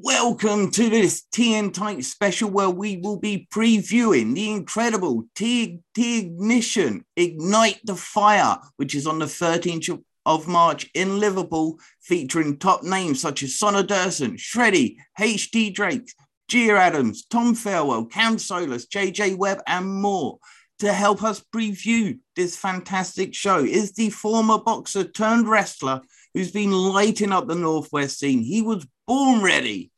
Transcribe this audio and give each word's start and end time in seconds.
Welcome 0.00 0.70
to 0.72 0.88
this 0.88 1.24
TN 1.34 1.72
TNT 1.72 2.04
special 2.04 2.48
where 2.48 2.70
we 2.70 2.98
will 2.98 3.18
be 3.18 3.48
previewing 3.52 4.32
the 4.32 4.48
incredible 4.48 5.24
T 5.34 5.80
Ignition 5.96 7.04
Ignite 7.16 7.80
the 7.82 7.96
Fire, 7.96 8.58
which 8.76 8.94
is 8.94 9.08
on 9.08 9.18
the 9.18 9.24
13th 9.24 10.00
of 10.24 10.46
March 10.46 10.88
in 10.94 11.18
Liverpool, 11.18 11.80
featuring 12.00 12.58
top 12.58 12.84
names 12.84 13.20
such 13.20 13.42
as 13.42 13.58
Sonny 13.58 13.82
Dursun, 13.82 14.38
Shreddy, 14.38 14.98
HT 15.18 15.74
Drake, 15.74 16.12
Gia 16.46 16.76
Adams, 16.76 17.26
Tom 17.26 17.56
Thelwell, 17.56 18.08
Kam 18.08 18.36
Solas, 18.36 18.86
JJ 18.88 19.36
Webb, 19.36 19.62
and 19.66 19.92
more. 19.92 20.38
To 20.78 20.92
help 20.92 21.24
us 21.24 21.42
preview 21.52 22.20
this 22.36 22.56
fantastic 22.56 23.34
show 23.34 23.64
is 23.64 23.94
the 23.94 24.10
former 24.10 24.58
boxer 24.58 25.02
turned 25.02 25.48
wrestler 25.48 26.02
who's 26.34 26.52
been 26.52 26.70
lighting 26.70 27.32
up 27.32 27.48
the 27.48 27.56
Northwest 27.56 28.20
scene. 28.20 28.42
He 28.42 28.62
was 28.62 28.86
born 29.08 29.42
ready. 29.42 29.90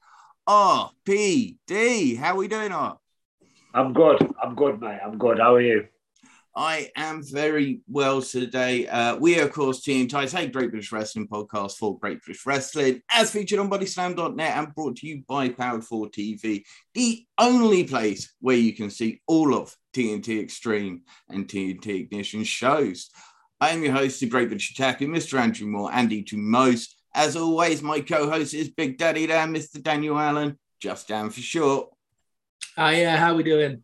RPD. 0.49 2.17
How 2.17 2.35
are 2.35 2.37
we 2.37 2.47
doing, 2.47 2.71
Art? 2.71 2.99
I'm 3.75 3.93
good. 3.93 4.19
I'm 4.41 4.55
good, 4.55 4.81
mate. 4.81 5.01
I'm 5.05 5.19
good. 5.19 5.41
How 5.41 5.57
are 5.57 5.61
you? 5.61 5.89
I 6.55 6.91
am 6.97 7.23
very 7.25 7.81
well 7.89 8.23
today. 8.23 8.87
Uh, 8.87 9.17
we 9.17 9.39
are, 9.41 9.45
of 9.47 9.53
course, 9.53 9.83
Tea 9.83 10.07
& 10.07 10.09
Tights, 10.09 10.35
a 10.35 10.47
Great 10.47 10.71
British 10.71 10.93
Wrestling 10.93 11.27
podcast 11.27 11.77
for 11.77 11.99
Great 11.99 12.23
British 12.23 12.47
Wrestling, 12.47 13.03
as 13.11 13.33
featured 13.33 13.59
on 13.59 13.69
bodyslam.net 13.69 14.57
and 14.57 14.75
brought 14.75 14.97
to 14.97 15.09
you 15.09 15.23
by 15.29 15.49
Powered 15.49 15.85
4 15.85 16.09
TV, 16.11 16.63
the 16.95 17.25
only 17.39 17.85
place 17.85 18.33
where 18.41 18.57
you 18.57 18.75
can 18.75 18.91
see 18.91 19.21
all 19.27 19.55
of 19.55 19.77
TNT 19.95 20.41
Extreme 20.41 21.03
and 21.29 21.49
TNT 21.49 22.01
Ignition 22.01 22.45
shows. 22.45 23.11
I 23.61 23.71
am 23.71 23.83
your 23.83 23.93
host, 23.93 24.21
the 24.21 24.27
Great 24.27 24.49
British 24.49 24.71
Attacker, 24.71 25.07
Mr. 25.07 25.39
Andrew 25.39 25.67
Moore, 25.67 25.93
Andy 25.93 26.23
to 26.25 26.37
most. 26.37 27.00
As 27.15 27.35
always, 27.37 27.83
my 27.83 28.01
co-host 28.01 28.55
is 28.55 28.69
Big 28.69 28.97
Daddy 28.97 29.27
there, 29.27 29.47
Mr. 29.47 29.83
Daniel 29.83 30.19
Allen, 30.19 30.59
just 30.79 31.09
Dan 31.09 31.31
for 31.31 31.41
short. 31.41 31.89
Hi, 32.77 33.05
uh, 33.05 33.17
how 33.17 33.35
we 33.35 33.43
doing? 33.43 33.83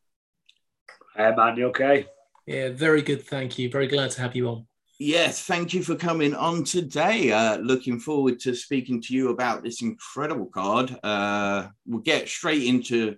Hey 1.16 1.32
man, 1.36 1.56
you 1.56 1.66
okay? 1.66 2.06
Yeah, 2.46 2.70
very 2.70 3.02
good. 3.02 3.26
Thank 3.26 3.58
you. 3.58 3.68
Very 3.68 3.88
glad 3.88 4.12
to 4.12 4.20
have 4.20 4.36
you 4.36 4.48
on. 4.48 4.66
Yes, 5.00 5.42
thank 5.42 5.74
you 5.74 5.82
for 5.82 5.96
coming 5.96 6.34
on 6.34 6.62
today. 6.62 7.32
Uh, 7.32 7.56
looking 7.56 7.98
forward 7.98 8.38
to 8.40 8.54
speaking 8.54 9.02
to 9.02 9.14
you 9.14 9.30
about 9.30 9.64
this 9.64 9.82
incredible 9.82 10.46
card. 10.46 10.96
Uh, 11.02 11.68
we'll 11.84 12.02
get 12.02 12.28
straight 12.28 12.62
into 12.62 13.16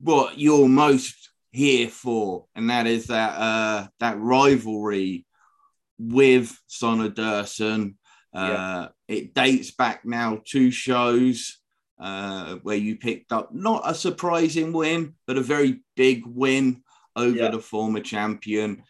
what 0.00 0.38
you're 0.38 0.68
most 0.68 1.30
here 1.50 1.88
for, 1.88 2.44
and 2.54 2.68
that 2.68 2.86
is 2.86 3.06
that 3.06 3.30
uh, 3.38 3.86
that 4.00 4.20
rivalry 4.20 5.24
with 5.98 6.54
Sonny 6.66 7.08
Dursun 7.08 7.94
uh, 8.36 8.88
It 9.08 9.34
dates 9.34 9.70
back 9.70 10.04
now 10.04 10.40
two 10.44 10.70
shows 10.70 11.58
uh, 11.98 12.56
where 12.56 12.76
you 12.76 12.96
picked 12.96 13.32
up 13.32 13.54
not 13.54 13.82
a 13.84 13.94
surprising 13.94 14.72
win, 14.72 15.14
but 15.26 15.38
a 15.38 15.42
very 15.42 15.80
big 15.96 16.24
win 16.26 16.82
over 17.14 17.36
yeah. 17.36 17.50
the 17.50 17.60
former 17.60 18.00
champion. 18.00 18.82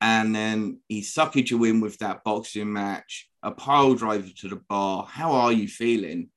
And 0.00 0.34
then 0.34 0.80
he 0.88 1.00
suckered 1.00 1.50
you 1.50 1.64
in 1.64 1.80
with 1.80 1.98
that 1.98 2.24
boxing 2.24 2.72
match, 2.72 3.30
a 3.42 3.50
pile 3.50 3.94
driver 3.94 4.28
to 4.40 4.48
the 4.48 4.60
bar. 4.68 5.06
How 5.08 5.32
are 5.32 5.52
you 5.52 5.66
feeling? 5.66 6.28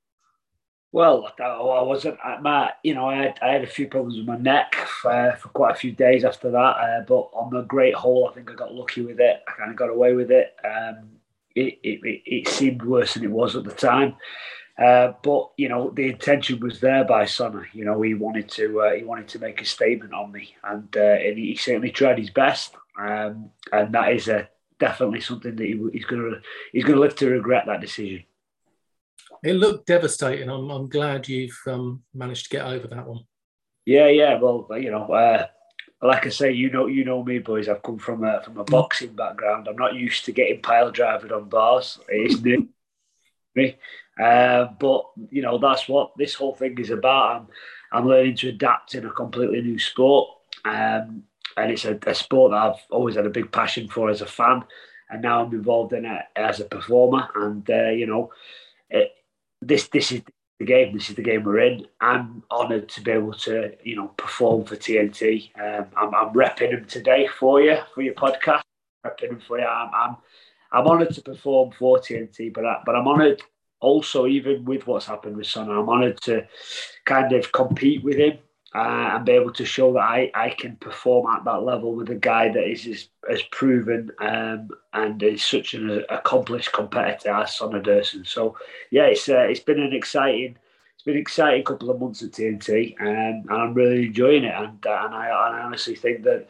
Well, 0.93 1.29
I 1.37 1.81
wasn't. 1.81 2.17
My, 2.41 2.71
you 2.81 2.95
know, 2.95 3.09
I 3.09 3.15
had, 3.17 3.39
I 3.41 3.49
had 3.49 3.63
a 3.63 3.67
few 3.67 3.87
problems 3.87 4.17
with 4.17 4.25
my 4.25 4.37
neck 4.37 4.73
for, 5.01 5.37
for 5.41 5.49
quite 5.49 5.75
a 5.75 5.77
few 5.77 5.91
days 5.91 6.23
after 6.23 6.49
that. 6.51 6.57
Uh, 6.57 7.01
but 7.05 7.29
on 7.33 7.53
the 7.53 7.63
great 7.63 7.93
hole, 7.93 8.29
I 8.29 8.33
think 8.33 8.49
I 8.49 8.55
got 8.55 8.73
lucky 8.73 9.01
with 9.01 9.19
it. 9.19 9.43
I 9.47 9.51
kind 9.51 9.69
of 9.69 9.75
got 9.75 9.89
away 9.89 10.13
with 10.13 10.31
it. 10.31 10.55
Um, 10.63 11.09
it, 11.57 11.79
it, 11.83 12.21
it 12.25 12.47
seemed 12.47 12.83
worse 12.83 13.13
than 13.13 13.23
it 13.23 13.31
was 13.31 13.55
at 13.55 13.63
the 13.63 13.71
time. 13.71 14.15
Uh, 14.77 15.13
but 15.23 15.49
you 15.57 15.67
know 15.67 15.89
the 15.89 16.07
intention 16.07 16.59
was 16.59 16.79
there 16.79 17.03
by 17.03 17.25
Sonny. 17.25 17.65
You 17.73 17.85
know 17.85 18.01
he 18.01 18.13
wanted 18.13 18.47
to 18.49 18.81
uh, 18.81 18.93
he 18.93 19.03
wanted 19.03 19.27
to 19.29 19.39
make 19.39 19.59
a 19.61 19.65
statement 19.65 20.13
on 20.13 20.31
me, 20.31 20.55
and, 20.63 20.95
uh, 20.95 20.99
and 20.99 21.37
he 21.37 21.55
certainly 21.55 21.91
tried 21.91 22.19
his 22.19 22.29
best. 22.29 22.75
Um, 22.99 23.51
and 23.71 23.93
that 23.93 24.13
is 24.13 24.27
a, 24.27 24.49
definitely 24.79 25.21
something 25.21 25.55
that 25.55 25.63
he, 25.63 25.79
he's 25.93 26.05
going 26.05 26.21
to 26.21 26.41
he's 26.71 26.83
going 26.83 26.95
to 26.95 27.01
live 27.01 27.15
to 27.15 27.29
regret 27.29 27.65
that 27.67 27.81
decision. 27.81 28.23
It 29.43 29.53
looked 29.53 29.87
devastating. 29.87 30.49
I'm, 30.49 30.69
I'm 30.69 30.89
glad 30.89 31.27
you've 31.27 31.59
um, 31.67 32.03
managed 32.13 32.45
to 32.45 32.57
get 32.57 32.65
over 32.65 32.87
that 32.87 33.07
one. 33.07 33.21
Yeah, 33.85 34.07
yeah. 34.07 34.39
Well, 34.39 34.67
you 34.71 34.91
know, 34.91 35.05
uh, 35.05 35.47
like 36.01 36.25
I 36.25 36.29
say, 36.29 36.51
you 36.51 36.69
know, 36.69 36.87
you 36.87 37.03
know 37.03 37.23
me, 37.23 37.39
boys. 37.39 37.67
I've 37.67 37.81
come 37.81 37.97
from 37.97 38.23
a 38.23 38.41
from 38.43 38.57
a 38.57 38.63
boxing 38.63 39.13
background. 39.13 39.67
I'm 39.67 39.75
not 39.75 39.95
used 39.95 40.25
to 40.25 40.31
getting 40.31 40.61
pile 40.61 40.91
on 40.99 41.49
bars. 41.49 41.99
It's 42.07 42.41
new 42.41 42.69
me, 43.57 43.75
uh, 44.21 44.67
but 44.79 45.05
you 45.31 45.41
know 45.41 45.57
that's 45.57 45.89
what 45.89 46.11
this 46.15 46.35
whole 46.35 46.55
thing 46.55 46.77
is 46.77 46.91
about. 46.91 47.35
I'm 47.35 47.47
I'm 47.91 48.07
learning 48.07 48.35
to 48.37 48.49
adapt 48.49 48.95
in 48.95 49.05
a 49.05 49.09
completely 49.09 49.61
new 49.61 49.79
sport, 49.79 50.29
um, 50.63 51.23
and 51.57 51.71
it's 51.71 51.85
a, 51.85 51.97
a, 52.05 52.13
sport 52.13 52.51
that 52.51 52.61
I've 52.61 52.85
always 52.91 53.15
had 53.15 53.25
a 53.25 53.31
big 53.31 53.51
passion 53.51 53.87
for 53.87 54.09
as 54.09 54.21
a 54.21 54.25
fan, 54.25 54.63
and 55.09 55.21
now 55.21 55.43
I'm 55.43 55.53
involved 55.53 55.93
in 55.93 56.05
it 56.05 56.21
as 56.35 56.59
a 56.59 56.65
performer. 56.65 57.27
And 57.35 57.69
uh, 57.69 57.89
you 57.89 58.05
know, 58.05 58.31
it, 58.89 59.11
this 59.61 59.87
this 59.87 60.11
is 60.11 60.21
the 60.59 60.65
game. 60.65 60.93
This 60.93 61.09
is 61.09 61.15
the 61.15 61.21
game 61.21 61.43
we're 61.43 61.59
in. 61.59 61.87
I'm 62.01 62.43
honoured 62.51 62.89
to 62.89 63.01
be 63.01 63.11
able 63.11 63.33
to, 63.33 63.73
you 63.83 63.95
know, 63.95 64.07
perform 64.17 64.65
for 64.65 64.75
TNT. 64.75 65.51
Um, 65.59 65.87
I'm, 65.95 66.15
I'm 66.15 66.33
repping 66.33 66.71
them 66.71 66.85
today 66.85 67.27
for 67.27 67.61
you 67.61 67.77
for 67.93 68.01
your 68.01 68.15
podcast. 68.15 68.61
Repping 69.05 69.29
them 69.29 69.41
for 69.45 69.59
you. 69.59 69.65
I'm, 69.65 69.91
I'm, 69.93 70.17
I'm 70.71 70.87
honoured 70.87 71.13
to 71.13 71.21
perform 71.21 71.71
for 71.71 71.99
TNT, 71.99 72.53
but 72.53 72.65
I, 72.65 72.81
but 72.85 72.95
I'm 72.95 73.07
honoured 73.07 73.41
also 73.79 74.25
even 74.25 74.65
with 74.65 74.87
what's 74.87 75.05
happened 75.05 75.37
with 75.37 75.47
Sonny. 75.47 75.71
I'm 75.71 75.89
honoured 75.89 76.19
to 76.21 76.47
kind 77.05 77.31
of 77.33 77.51
compete 77.51 78.03
with 78.03 78.17
him 78.17 78.39
uh, 78.75 79.11
and 79.13 79.25
be 79.25 79.31
able 79.31 79.51
to 79.53 79.65
show 79.65 79.93
that 79.93 80.01
I, 80.01 80.31
I 80.33 80.49
can 80.49 80.75
perform 80.75 81.33
at 81.33 81.45
that 81.45 81.63
level 81.63 81.93
with 81.93 82.09
a 82.09 82.15
guy 82.15 82.49
that 82.49 82.69
is 82.69 83.09
as, 83.29 83.41
proven 83.43 84.11
um, 84.19 84.69
and 84.93 85.21
is 85.23 85.43
such 85.43 85.73
an 85.73 86.03
accomplished 86.09 86.73
competitor 86.73 87.31
as 87.31 87.55
Sonny 87.55 87.79
Dursun. 87.79 88.27
So 88.27 88.57
yeah, 88.91 89.05
it's 89.05 89.29
uh, 89.29 89.47
it's 89.49 89.61
been 89.61 89.79
an 89.79 89.93
exciting 89.93 90.57
it's 90.95 91.03
been 91.03 91.15
an 91.15 91.21
exciting 91.21 91.63
couple 91.63 91.91
of 91.91 91.99
months 91.99 92.23
at 92.23 92.31
TNT, 92.31 92.99
um, 92.99 93.07
and 93.07 93.51
I'm 93.51 93.73
really 93.73 94.07
enjoying 94.07 94.43
it. 94.43 94.53
And 94.53 94.85
uh, 94.85 95.01
and 95.05 95.15
I, 95.15 95.29
I, 95.29 95.61
honestly 95.61 95.95
think 95.95 96.23
that 96.23 96.47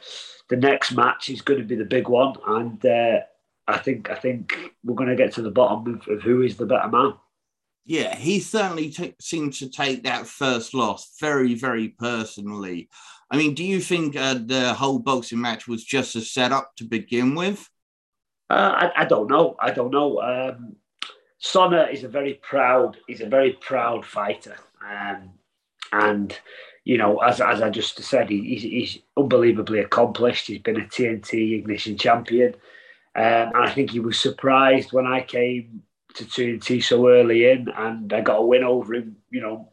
the 0.47 0.55
next 0.55 0.93
match 0.93 1.29
is 1.29 1.41
going 1.41 1.59
to 1.59 1.65
be 1.65 1.75
the 1.75 1.85
big 1.85 2.07
one, 2.07 2.35
and 2.47 2.83
uh, 2.85 3.19
I 3.67 3.77
think 3.77 4.09
I 4.09 4.15
think 4.15 4.73
we're 4.83 4.95
going 4.95 5.09
to 5.09 5.15
get 5.15 5.33
to 5.33 5.41
the 5.41 5.51
bottom 5.51 5.95
of, 5.95 6.07
of 6.07 6.21
who 6.21 6.41
is 6.41 6.57
the 6.57 6.65
better 6.65 6.87
man 6.87 7.13
yeah, 7.87 8.13
he 8.15 8.41
certainly 8.41 8.89
t- 8.89 9.15
seemed 9.21 9.53
to 9.53 9.69
take 9.69 10.03
that 10.03 10.27
first 10.27 10.73
loss 10.73 11.15
very, 11.21 11.55
very 11.55 11.87
personally. 11.87 12.89
I 13.31 13.37
mean, 13.37 13.53
do 13.53 13.63
you 13.63 13.79
think 13.79 14.17
uh, 14.17 14.39
the 14.45 14.73
whole 14.73 14.99
boxing 14.99 15.39
match 15.39 15.69
was 15.69 15.85
just 15.85 16.17
a 16.17 16.21
setup 16.21 16.75
to 16.75 16.83
begin 16.83 17.33
with? 17.33 17.69
Uh, 18.49 18.89
I, 18.93 19.03
I, 19.03 19.05
don't 19.05 19.29
know. 19.29 19.55
I 19.59 19.71
don't 19.71 19.91
know. 19.91 20.21
Um, 20.21 20.75
is 21.39 22.03
a 22.03 22.09
very 22.09 22.35
proud. 22.35 22.97
He's 23.07 23.21
a 23.21 23.25
very 23.25 23.53
proud 23.53 24.05
fighter, 24.05 24.57
um, 24.85 25.31
and 25.93 26.37
you 26.83 26.97
know, 26.97 27.19
as, 27.19 27.39
as 27.39 27.61
I 27.61 27.69
just 27.69 28.01
said, 28.01 28.29
he, 28.29 28.41
he's, 28.41 28.63
he's 28.63 28.99
unbelievably 29.15 29.79
accomplished. 29.79 30.47
He's 30.47 30.59
been 30.61 30.81
a 30.81 30.85
TNT 30.85 31.59
Ignition 31.59 31.97
champion, 31.97 32.53
um, 33.15 33.23
and 33.23 33.57
I 33.57 33.71
think 33.71 33.91
he 33.91 33.99
was 33.99 34.19
surprised 34.19 34.91
when 34.91 35.05
I 35.05 35.21
came 35.21 35.83
to 36.17 36.25
TNT 36.25 36.83
so 36.83 37.07
early 37.07 37.49
in, 37.49 37.69
and 37.69 38.11
I 38.11 38.21
got 38.21 38.39
a 38.39 38.45
win 38.45 38.63
over 38.63 38.95
him. 38.95 39.17
You 39.29 39.41
know, 39.41 39.69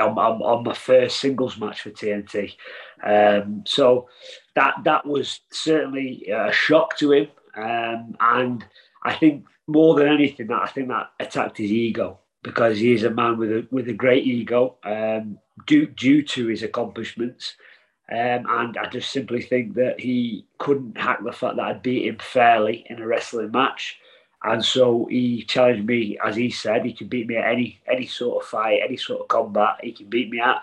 on, 0.00 0.18
on, 0.18 0.42
on 0.42 0.64
my 0.64 0.74
first 0.74 1.20
singles 1.20 1.58
match 1.58 1.82
for 1.82 1.90
TNT. 1.90 2.54
Um, 3.02 3.64
so 3.66 4.08
that 4.54 4.74
that 4.84 5.06
was 5.06 5.40
certainly 5.50 6.28
a 6.28 6.52
shock 6.52 6.96
to 6.98 7.12
him, 7.12 7.28
um, 7.56 8.16
and 8.20 8.64
I 9.02 9.14
think 9.14 9.46
more 9.66 9.94
than 9.94 10.08
anything, 10.08 10.48
that 10.48 10.62
I 10.62 10.66
think 10.66 10.88
that 10.88 11.10
attacked 11.18 11.58
his 11.58 11.70
ego 11.70 12.18
because 12.42 12.78
he 12.78 12.92
is 12.92 13.04
a 13.04 13.10
man 13.10 13.38
with 13.38 13.50
a 13.50 13.66
with 13.70 13.88
a 13.88 13.92
great 13.92 14.26
ego 14.26 14.76
um, 14.84 15.38
due 15.66 15.86
due 15.86 16.22
to 16.22 16.46
his 16.46 16.62
accomplishments. 16.62 17.54
Um, 18.10 18.44
and 18.48 18.76
I 18.76 18.86
just 18.90 19.10
simply 19.10 19.40
think 19.40 19.74
that 19.74 19.98
he 19.98 20.46
couldn't 20.58 20.98
hack 20.98 21.20
the 21.24 21.32
fact 21.32 21.56
that 21.56 21.64
I 21.64 21.72
beat 21.72 22.06
him 22.06 22.18
fairly 22.18 22.84
in 22.90 23.00
a 23.00 23.06
wrestling 23.06 23.52
match. 23.52 23.96
And 24.44 24.64
so 24.64 25.06
he 25.10 25.44
challenged 25.44 25.86
me, 25.86 26.18
as 26.24 26.34
he 26.34 26.50
said, 26.50 26.84
he 26.84 26.92
can 26.92 27.08
beat 27.08 27.28
me 27.28 27.36
at 27.36 27.50
any 27.50 27.80
any 27.90 28.06
sort 28.06 28.42
of 28.42 28.48
fight, 28.48 28.80
any 28.82 28.96
sort 28.96 29.20
of 29.20 29.28
combat. 29.28 29.78
He 29.82 29.92
can 29.92 30.08
beat 30.08 30.30
me 30.30 30.40
at. 30.40 30.62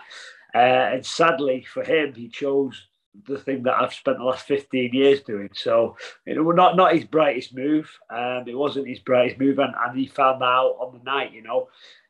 Uh, 0.54 0.94
and 0.94 1.06
sadly 1.06 1.62
for 1.62 1.82
him, 1.82 2.12
he 2.14 2.28
chose 2.28 2.88
the 3.26 3.38
thing 3.38 3.62
that 3.64 3.80
I've 3.80 3.94
spent 3.94 4.18
the 4.18 4.24
last 4.24 4.46
15 4.46 4.92
years 4.92 5.22
doing. 5.22 5.50
So 5.54 5.96
it 6.26 6.38
was 6.38 6.56
not 6.56 6.76
not 6.76 6.94
his 6.94 7.04
brightest 7.04 7.54
move. 7.54 7.90
Um, 8.10 8.44
it 8.46 8.56
wasn't 8.56 8.88
his 8.88 8.98
brightest 8.98 9.40
move, 9.40 9.58
and, 9.58 9.74
and 9.74 9.98
he 9.98 10.06
found 10.06 10.42
out 10.42 10.76
on 10.80 10.98
the 10.98 11.04
night. 11.04 11.32
You 11.32 11.42
know, 11.42 11.68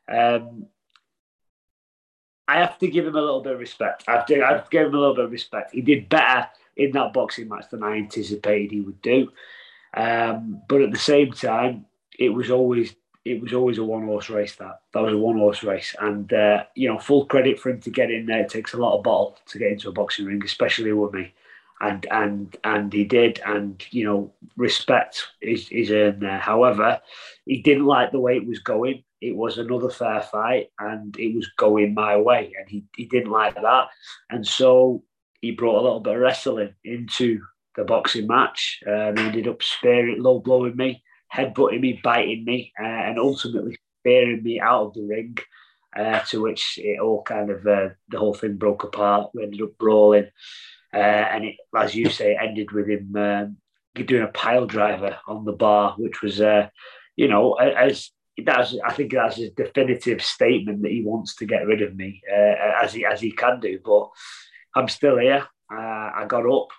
um, 0.09 0.67
I 2.47 2.59
have 2.59 2.77
to 2.79 2.87
give 2.87 3.07
him 3.07 3.15
a 3.15 3.21
little 3.21 3.41
bit 3.41 3.53
of 3.53 3.59
respect. 3.59 4.03
I 4.07 4.13
have 4.13 4.25
to, 4.25 4.43
I 4.43 4.53
have 4.53 4.65
to 4.65 4.69
give 4.69 4.87
him 4.87 4.95
a 4.95 4.99
little 4.99 5.15
bit 5.15 5.25
of 5.25 5.31
respect. 5.31 5.73
He 5.73 5.81
did 5.81 6.09
better 6.09 6.49
in 6.75 6.91
that 6.91 7.13
boxing 7.13 7.47
match 7.47 7.69
than 7.69 7.83
I 7.83 7.97
anticipated 7.97 8.71
he 8.71 8.81
would 8.81 9.01
do. 9.01 9.31
Um, 9.93 10.61
but 10.67 10.81
at 10.81 10.91
the 10.91 10.99
same 10.99 11.31
time, 11.31 11.85
it 12.17 12.29
was 12.29 12.49
always 12.49 12.95
it 13.23 13.39
was 13.39 13.53
always 13.53 13.77
a 13.77 13.83
one 13.83 14.05
horse 14.05 14.29
race. 14.29 14.55
That 14.55 14.81
that 14.93 15.01
was 15.01 15.13
a 15.13 15.17
one 15.17 15.37
horse 15.37 15.63
race, 15.63 15.95
and 15.99 16.31
uh, 16.33 16.63
you 16.75 16.87
know, 16.87 16.97
full 16.97 17.25
credit 17.25 17.59
for 17.59 17.69
him 17.69 17.81
to 17.81 17.89
get 17.89 18.11
in 18.11 18.25
there. 18.25 18.41
It 18.41 18.49
takes 18.49 18.73
a 18.73 18.77
lot 18.77 18.97
of 18.97 19.03
ball 19.03 19.37
to 19.47 19.59
get 19.59 19.71
into 19.71 19.89
a 19.89 19.93
boxing 19.93 20.25
ring, 20.25 20.41
especially 20.43 20.93
with 20.93 21.13
me, 21.13 21.33
and 21.81 22.05
and 22.09 22.55
and 22.63 22.91
he 22.91 23.03
did, 23.03 23.41
and 23.45 23.83
you 23.91 24.05
know, 24.05 24.33
respect 24.57 25.27
is 25.41 25.69
is 25.71 25.91
earned 25.91 26.21
there. 26.21 26.39
However, 26.39 27.01
he 27.45 27.61
didn't 27.61 27.85
like 27.85 28.11
the 28.11 28.19
way 28.19 28.37
it 28.37 28.47
was 28.47 28.59
going. 28.59 29.03
It 29.21 29.35
was 29.35 29.57
another 29.59 29.91
fair 29.91 30.21
fight, 30.21 30.71
and 30.79 31.15
it 31.19 31.35
was 31.35 31.47
going 31.57 31.93
my 31.93 32.17
way, 32.17 32.53
and 32.57 32.67
he 32.67 32.85
he 32.95 33.05
didn't 33.05 33.31
like 33.31 33.55
that, 33.55 33.89
and 34.31 34.47
so 34.47 35.03
he 35.41 35.51
brought 35.51 35.79
a 35.79 35.83
little 35.83 35.99
bit 35.99 36.15
of 36.15 36.21
wrestling 36.21 36.73
into 36.83 37.41
the 37.75 37.83
boxing 37.83 38.27
match. 38.27 38.79
Um, 38.87 39.17
he 39.17 39.23
ended 39.23 39.47
up 39.47 39.63
sparing, 39.63 40.21
low 40.21 40.39
blowing 40.39 40.75
me 40.75 41.03
headbutting 41.33 41.81
me, 41.81 41.99
biting 42.03 42.43
me, 42.43 42.73
uh, 42.79 42.85
and 42.85 43.19
ultimately 43.19 43.77
spearing 44.01 44.43
me 44.43 44.59
out 44.59 44.87
of 44.87 44.93
the 44.93 45.03
ring. 45.03 45.37
Uh, 45.93 46.19
to 46.21 46.41
which 46.41 46.79
it 46.81 47.01
all 47.01 47.21
kind 47.21 47.49
of 47.49 47.67
uh, 47.67 47.89
the 48.07 48.17
whole 48.17 48.33
thing 48.33 48.55
broke 48.55 48.85
apart. 48.85 49.29
We 49.33 49.43
ended 49.43 49.61
up 49.61 49.77
brawling, 49.77 50.29
uh, 50.93 50.97
and 50.97 51.43
it, 51.43 51.57
as 51.77 51.93
you 51.93 52.09
say, 52.09 52.37
ended 52.41 52.71
with 52.71 52.87
him 52.87 53.13
um, 53.17 53.57
doing 54.05 54.23
a 54.23 54.27
pile 54.27 54.65
driver 54.65 55.19
on 55.27 55.43
the 55.43 55.51
bar, 55.51 55.95
which 55.97 56.21
was, 56.21 56.39
uh, 56.39 56.69
you 57.17 57.27
know, 57.27 57.55
as 57.55 58.09
that's 58.45 58.73
I 58.85 58.93
think 58.93 59.11
that's 59.11 59.37
a 59.37 59.49
definitive 59.49 60.23
statement 60.23 60.81
that 60.83 60.91
he 60.91 61.03
wants 61.03 61.35
to 61.35 61.45
get 61.45 61.67
rid 61.67 61.81
of 61.81 61.93
me 61.93 62.21
uh, 62.31 62.81
as 62.81 62.93
he 62.93 63.05
as 63.05 63.19
he 63.19 63.33
can 63.33 63.59
do. 63.59 63.77
But 63.83 64.11
I'm 64.73 64.87
still 64.87 65.17
here. 65.17 65.45
I 65.69 66.23
got 66.25 66.49
up, 66.49 66.69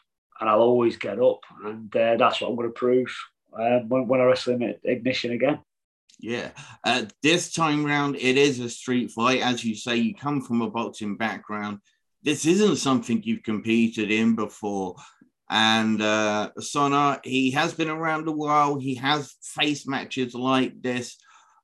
and 0.42 0.50
I'll 0.50 0.58
always 0.58 0.96
get 0.96 1.20
up, 1.20 1.44
and 1.64 1.88
that's 1.92 2.40
what 2.40 2.48
I'm 2.48 2.56
going 2.56 2.66
to 2.66 2.72
prove 2.72 3.16
um, 3.56 3.88
when, 3.88 4.08
when 4.08 4.20
I 4.20 4.24
wrestle 4.24 4.54
him 4.54 4.64
at 4.64 4.80
Ignition 4.82 5.30
again. 5.30 5.60
Yeah, 6.18 6.50
uh, 6.82 7.04
this 7.22 7.52
time 7.52 7.86
round 7.86 8.16
it 8.16 8.36
is 8.36 8.58
a 8.58 8.68
street 8.68 9.12
fight, 9.12 9.40
as 9.40 9.64
you 9.64 9.76
say. 9.76 9.96
You 9.96 10.16
come 10.16 10.40
from 10.40 10.60
a 10.60 10.68
boxing 10.68 11.16
background. 11.16 11.78
This 12.24 12.44
isn't 12.44 12.76
something 12.76 13.22
you've 13.22 13.44
competed 13.44 14.10
in 14.10 14.34
before, 14.34 14.96
and 15.48 16.02
uh, 16.02 16.50
Soner 16.58 17.24
he 17.24 17.52
has 17.52 17.72
been 17.72 17.88
around 17.88 18.26
a 18.26 18.32
while. 18.32 18.80
He 18.80 18.96
has 18.96 19.36
faced 19.44 19.88
matches 19.88 20.34
like 20.34 20.82
this. 20.82 21.18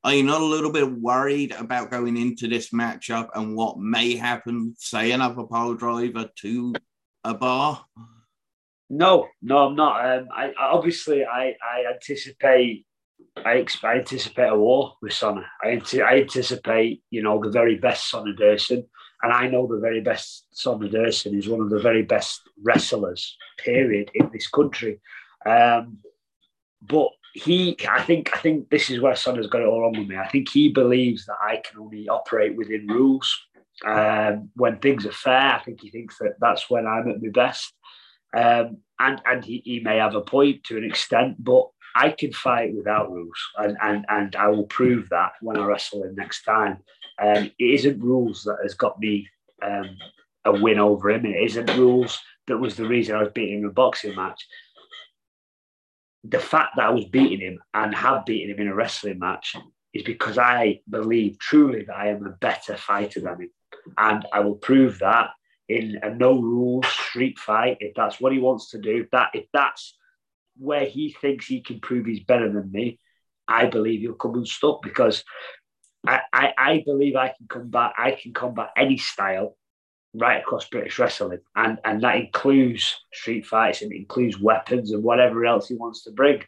Are 0.04 0.14
you 0.14 0.22
not 0.22 0.40
a 0.40 0.44
little 0.44 0.70
bit 0.70 0.88
worried 0.88 1.50
about 1.50 1.90
going 1.90 2.16
into 2.16 2.46
this 2.46 2.70
matchup 2.70 3.30
and 3.34 3.56
what 3.56 3.80
may 3.80 4.14
happen? 4.14 4.76
Say 4.78 5.10
another 5.10 5.42
pile 5.42 5.74
driver 5.74 6.30
to 6.42 6.74
a 7.24 7.34
bar. 7.34 7.84
No, 8.90 9.28
no, 9.42 9.68
I'm 9.68 9.76
not. 9.76 10.04
Um, 10.04 10.28
I, 10.34 10.46
I, 10.58 10.70
obviously 10.70 11.24
I, 11.24 11.54
I 11.62 11.92
anticipate 11.92 12.86
I, 13.44 13.64
I 13.84 13.94
anticipate 13.96 14.48
a 14.48 14.56
war 14.56 14.94
with 15.02 15.12
Soner. 15.12 15.44
I, 15.62 15.80
I 16.02 16.20
anticipate 16.20 17.02
you 17.10 17.22
know 17.22 17.42
the 17.42 17.50
very 17.50 17.76
best 17.76 18.10
Soner 18.12 18.36
Dursun, 18.36 18.84
and 19.22 19.32
I 19.32 19.48
know 19.48 19.66
the 19.66 19.78
very 19.78 20.00
best 20.00 20.46
Soner 20.54 20.90
Dursun 20.90 21.36
is 21.36 21.48
one 21.48 21.60
of 21.60 21.70
the 21.70 21.80
very 21.80 22.02
best 22.02 22.40
wrestlers. 22.62 23.36
Period 23.58 24.10
in 24.14 24.30
this 24.32 24.48
country. 24.48 25.00
Um, 25.44 25.98
but 26.82 27.08
he, 27.34 27.76
I 27.88 28.02
think, 28.02 28.30
I 28.34 28.38
think 28.38 28.70
this 28.70 28.90
is 28.90 29.00
where 29.00 29.14
Soner's 29.14 29.46
got 29.48 29.62
it 29.62 29.66
all 29.66 29.82
wrong 29.82 29.98
with 29.98 30.08
me. 30.08 30.16
I 30.16 30.28
think 30.28 30.48
he 30.48 30.68
believes 30.68 31.26
that 31.26 31.36
I 31.42 31.56
can 31.56 31.80
only 31.80 32.08
operate 32.08 32.56
within 32.56 32.86
rules. 32.86 33.36
Um, 33.86 34.50
when 34.54 34.78
things 34.78 35.06
are 35.06 35.12
fair, 35.12 35.54
I 35.54 35.62
think 35.64 35.80
he 35.80 35.90
thinks 35.90 36.18
that 36.18 36.34
that's 36.40 36.68
when 36.68 36.86
I'm 36.86 37.08
at 37.08 37.22
my 37.22 37.28
best. 37.28 37.72
Um, 38.36 38.78
and 39.00 39.20
and 39.26 39.44
he, 39.44 39.62
he 39.64 39.80
may 39.80 39.98
have 39.98 40.14
a 40.14 40.20
point 40.20 40.64
to 40.64 40.76
an 40.76 40.84
extent, 40.84 41.36
but 41.38 41.68
I 41.94 42.10
can 42.10 42.32
fight 42.32 42.74
without 42.74 43.10
rules, 43.10 43.38
and, 43.56 43.76
and, 43.82 44.06
and 44.08 44.36
I 44.36 44.48
will 44.48 44.66
prove 44.66 45.08
that 45.08 45.32
when 45.40 45.56
I 45.56 45.64
wrestle 45.64 46.04
him 46.04 46.14
next 46.14 46.44
time. 46.44 46.78
Um, 47.20 47.50
it 47.58 47.74
isn't 47.74 48.00
rules 48.00 48.44
that 48.44 48.58
has 48.62 48.74
got 48.74 49.00
me 49.00 49.28
um, 49.62 49.96
a 50.44 50.52
win 50.52 50.78
over 50.78 51.10
him. 51.10 51.26
It 51.26 51.42
isn't 51.42 51.76
rules 51.76 52.20
that 52.46 52.58
was 52.58 52.76
the 52.76 52.86
reason 52.86 53.16
I 53.16 53.22
was 53.22 53.32
beating 53.32 53.58
him 53.58 53.64
in 53.64 53.70
a 53.70 53.72
boxing 53.72 54.14
match. 54.14 54.46
The 56.24 56.38
fact 56.38 56.76
that 56.76 56.86
I 56.86 56.90
was 56.90 57.04
beating 57.06 57.40
him 57.40 57.58
and 57.74 57.94
have 57.94 58.26
beaten 58.26 58.54
him 58.54 58.60
in 58.60 58.68
a 58.68 58.74
wrestling 58.74 59.18
match 59.18 59.56
is 59.94 60.02
because 60.02 60.38
I 60.38 60.80
believe 60.88 61.38
truly 61.38 61.84
that 61.84 61.96
I 61.96 62.08
am 62.08 62.26
a 62.26 62.30
better 62.30 62.76
fighter 62.76 63.20
than 63.20 63.42
him. 63.42 63.50
And 63.96 64.26
I 64.32 64.40
will 64.40 64.56
prove 64.56 64.98
that 64.98 65.30
in 65.68 65.98
a 66.02 66.14
no 66.14 66.40
rules 66.40 66.86
street 66.86 67.38
fight 67.38 67.78
if 67.80 67.94
that's 67.94 68.20
what 68.20 68.32
he 68.32 68.38
wants 68.38 68.70
to 68.70 68.78
do. 68.78 69.06
That 69.12 69.30
if 69.34 69.46
that's 69.52 69.94
where 70.56 70.86
he 70.86 71.16
thinks 71.20 71.46
he 71.46 71.60
can 71.60 71.80
prove 71.80 72.06
he's 72.06 72.24
better 72.24 72.50
than 72.50 72.72
me, 72.72 72.98
I 73.46 73.66
believe 73.66 74.00
he'll 74.00 74.14
come 74.14 74.34
unstuck 74.34 74.82
because 74.82 75.24
I, 76.06 76.20
I, 76.32 76.54
I 76.56 76.82
believe 76.84 77.16
I 77.16 77.28
can 77.28 77.46
combat 77.48 77.92
I 77.98 78.12
can 78.12 78.32
combat 78.32 78.70
any 78.76 78.98
style 78.98 79.56
right 80.14 80.40
across 80.40 80.68
British 80.68 80.98
wrestling, 80.98 81.40
and 81.54 81.78
and 81.84 82.02
that 82.02 82.16
includes 82.16 82.96
street 83.12 83.46
fights 83.46 83.82
and 83.82 83.92
it 83.92 83.96
includes 83.96 84.38
weapons 84.38 84.92
and 84.92 85.02
whatever 85.02 85.44
else 85.44 85.68
he 85.68 85.74
wants 85.74 86.04
to 86.04 86.12
bring. 86.12 86.42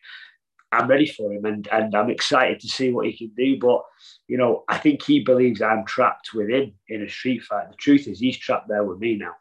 I'm 0.73 0.89
ready 0.89 1.07
for 1.07 1.33
him 1.33 1.45
and, 1.45 1.69
and 1.73 1.95
I'm 1.95 2.11
excited 2.11 2.61
to 2.61 2.69
see 2.69 2.93
what 2.93 3.07
he 3.07 3.17
can 3.17 3.33
do. 3.37 3.59
But, 3.59 3.83
you 4.29 4.39
know, 4.39 4.65
I 4.69 4.79
think 4.79 5.03
he 5.03 5.21
believes 5.21 5.61
I'm 5.61 5.85
trapped 5.85 6.33
with 6.33 6.49
him 6.49 6.75
in 6.89 7.03
a 7.03 7.09
street 7.09 7.43
fight. 7.43 7.71
The 7.71 7.77
truth 7.77 8.07
is, 8.07 8.21
he's 8.21 8.39
trapped 8.39 8.69
there 8.69 8.85
with 8.85 8.99
me 8.99 9.17
now. 9.17 9.35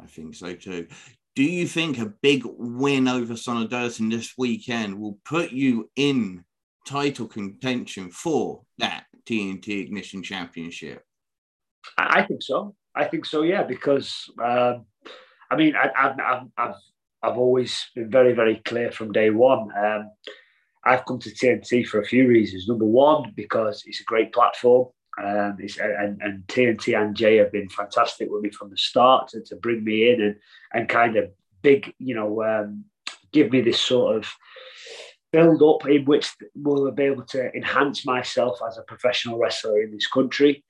I 0.00 0.06
think 0.06 0.34
so 0.34 0.54
too. 0.54 0.88
Do 1.34 1.42
you 1.42 1.66
think 1.66 1.98
a 1.98 2.12
big 2.22 2.42
win 2.46 3.08
over 3.08 3.34
Soner 3.34 3.68
Dursun 3.68 4.10
this 4.10 4.34
weekend 4.38 4.98
will 4.98 5.18
put 5.24 5.52
you 5.52 5.90
in 5.96 6.44
title 6.86 7.26
contention 7.26 8.10
for 8.10 8.62
that 8.78 9.04
TNT 9.26 9.82
Ignition 9.82 10.22
Championship? 10.22 11.04
I 11.98 12.22
think 12.22 12.42
so. 12.42 12.74
I 12.94 13.04
think 13.04 13.26
so, 13.26 13.42
yeah, 13.42 13.62
because 13.62 14.30
um, 14.42 14.86
I 15.50 15.56
mean, 15.56 15.74
I, 15.76 15.90
have 15.94 16.18
I've 16.18 16.46
I've 16.56 16.74
always 17.22 17.86
been 17.94 18.10
very, 18.10 18.32
very 18.32 18.62
clear 18.64 18.92
from 18.92 19.12
day 19.12 19.30
one. 19.30 19.68
Um, 19.76 20.10
I've 20.84 21.04
come 21.04 21.18
to 21.18 21.30
TNT 21.30 21.86
for 21.86 22.00
a 22.00 22.06
few 22.06 22.28
reasons. 22.28 22.68
Number 22.68 22.84
one, 22.84 23.32
because 23.34 23.82
it's 23.86 24.00
a 24.00 24.04
great 24.04 24.32
platform. 24.32 24.88
Um, 25.18 25.56
and, 25.80 26.20
and, 26.20 26.46
TNT 26.46 27.00
and 27.00 27.16
Jay 27.16 27.36
have 27.36 27.50
been 27.50 27.70
fantastic 27.70 28.28
with 28.30 28.42
me 28.42 28.50
from 28.50 28.68
the 28.68 28.76
start 28.76 29.28
to, 29.28 29.42
to 29.44 29.56
bring 29.56 29.82
me 29.82 30.10
in 30.10 30.20
and, 30.20 30.36
and 30.74 30.88
kind 30.90 31.16
of 31.16 31.30
big, 31.62 31.94
you 31.98 32.14
know, 32.14 32.42
um, 32.42 32.84
give 33.32 33.50
me 33.50 33.62
this 33.62 33.80
sort 33.80 34.16
of 34.16 34.30
build 35.32 35.62
up 35.62 35.88
in 35.88 36.04
which 36.04 36.30
we'll 36.54 36.90
be 36.90 37.04
able 37.04 37.24
to 37.24 37.50
enhance 37.56 38.04
myself 38.04 38.58
as 38.66 38.76
a 38.76 38.82
professional 38.82 39.38
wrestler 39.38 39.80
in 39.80 39.90
this 39.90 40.06
country. 40.06 40.62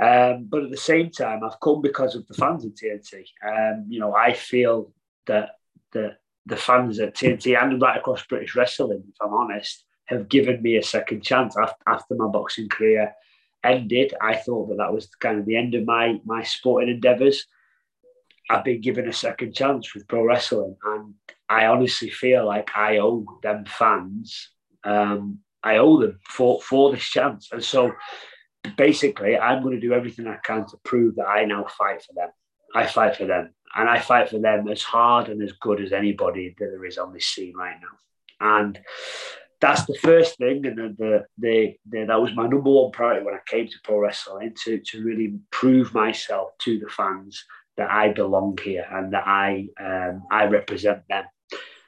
Um, 0.00 0.46
but 0.48 0.62
at 0.62 0.70
the 0.70 0.76
same 0.76 1.10
time, 1.10 1.42
I've 1.42 1.60
come 1.60 1.82
because 1.82 2.14
of 2.14 2.26
the 2.28 2.34
fans 2.34 2.64
of 2.64 2.72
TNT. 2.72 3.24
Um, 3.44 3.86
you 3.88 3.98
know, 3.98 4.14
I 4.14 4.32
feel 4.32 4.92
that 5.26 5.57
the 5.92 6.16
the 6.46 6.56
fans 6.56 6.98
at 6.98 7.14
TNT 7.14 7.60
and 7.60 7.80
right 7.80 7.98
across 7.98 8.24
British 8.26 8.56
wrestling, 8.56 9.04
if 9.06 9.16
I'm 9.20 9.34
honest, 9.34 9.84
have 10.06 10.28
given 10.28 10.62
me 10.62 10.76
a 10.76 10.82
second 10.82 11.22
chance 11.22 11.54
after, 11.86 12.14
my 12.14 12.26
boxing 12.28 12.68
career 12.68 13.12
ended. 13.62 14.14
I 14.20 14.36
thought 14.36 14.68
that 14.70 14.78
that 14.78 14.92
was 14.92 15.06
kind 15.20 15.38
of 15.38 15.44
the 15.44 15.56
end 15.56 15.74
of 15.74 15.84
my 15.84 16.18
my 16.24 16.42
sporting 16.42 16.88
endeavours. 16.88 17.46
I've 18.50 18.64
been 18.64 18.80
given 18.80 19.06
a 19.06 19.12
second 19.12 19.54
chance 19.54 19.94
with 19.94 20.08
pro 20.08 20.24
wrestling, 20.24 20.76
and 20.84 21.14
I 21.48 21.66
honestly 21.66 22.08
feel 22.08 22.46
like 22.46 22.70
I 22.74 22.98
owe 22.98 23.26
them 23.42 23.66
fans. 23.66 24.50
Um, 24.84 25.40
I 25.62 25.76
owe 25.76 26.00
them 26.00 26.18
for 26.26 26.60
for 26.62 26.92
this 26.92 27.04
chance, 27.04 27.50
and 27.52 27.62
so 27.62 27.92
basically, 28.76 29.36
I'm 29.36 29.62
going 29.62 29.74
to 29.74 29.86
do 29.86 29.92
everything 29.92 30.26
I 30.26 30.38
can 30.42 30.66
to 30.66 30.78
prove 30.84 31.16
that 31.16 31.26
I 31.28 31.44
now 31.44 31.66
fight 31.66 32.02
for 32.02 32.14
them. 32.14 32.30
I 32.74 32.86
fight 32.86 33.16
for 33.16 33.26
them 33.26 33.54
and 33.74 33.88
I 33.88 33.98
fight 34.00 34.28
for 34.28 34.38
them 34.38 34.68
as 34.68 34.82
hard 34.82 35.28
and 35.28 35.42
as 35.42 35.52
good 35.52 35.80
as 35.80 35.92
anybody 35.92 36.54
that 36.58 36.66
there 36.66 36.84
is 36.84 36.98
on 36.98 37.12
this 37.12 37.26
scene 37.26 37.54
right 37.56 37.76
now. 37.80 38.58
And 38.58 38.78
that's 39.60 39.84
the 39.86 39.98
first 40.00 40.38
thing, 40.38 40.64
and 40.66 40.78
the, 40.78 41.24
the, 41.38 41.76
the, 41.90 42.04
that 42.06 42.20
was 42.20 42.34
my 42.34 42.46
number 42.46 42.70
one 42.70 42.92
priority 42.92 43.24
when 43.24 43.34
I 43.34 43.40
came 43.46 43.66
to 43.66 43.74
pro 43.82 43.98
wrestling 43.98 44.54
to 44.64 44.78
to 44.78 45.02
really 45.02 45.34
prove 45.50 45.92
myself 45.92 46.50
to 46.60 46.78
the 46.78 46.88
fans 46.88 47.44
that 47.76 47.90
I 47.90 48.12
belong 48.12 48.56
here 48.62 48.86
and 48.88 49.12
that 49.12 49.26
I 49.26 49.66
um, 49.80 50.22
I 50.30 50.44
represent 50.44 51.02
them. 51.08 51.24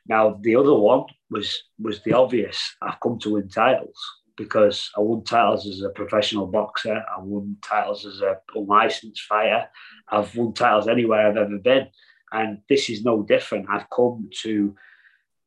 Now 0.08 0.38
the 0.40 0.56
other 0.56 0.75
one 0.75 1.04
was 1.30 1.62
was 1.78 2.02
the 2.02 2.14
obvious. 2.14 2.58
I've 2.82 2.99
come 2.99 3.20
to 3.20 3.34
win 3.34 3.49
titles 3.49 4.00
because 4.40 4.90
I 4.97 5.00
won 5.00 5.23
titles 5.23 5.66
as 5.66 5.82
a 5.82 5.90
professional 5.90 6.47
boxer. 6.47 6.94
I 6.94 7.20
won 7.20 7.59
titles 7.61 8.06
as 8.06 8.23
a 8.23 8.38
unlicensed 8.54 9.20
fighter. 9.28 9.68
I've 10.09 10.35
won 10.35 10.54
titles 10.54 10.88
anywhere 10.88 11.28
I've 11.28 11.37
ever 11.37 11.59
been. 11.59 11.88
And 12.32 12.62
this 12.66 12.88
is 12.88 13.04
no 13.04 13.23
different. 13.23 13.66
I've 13.68 13.90
come 13.90 14.30
to 14.42 14.75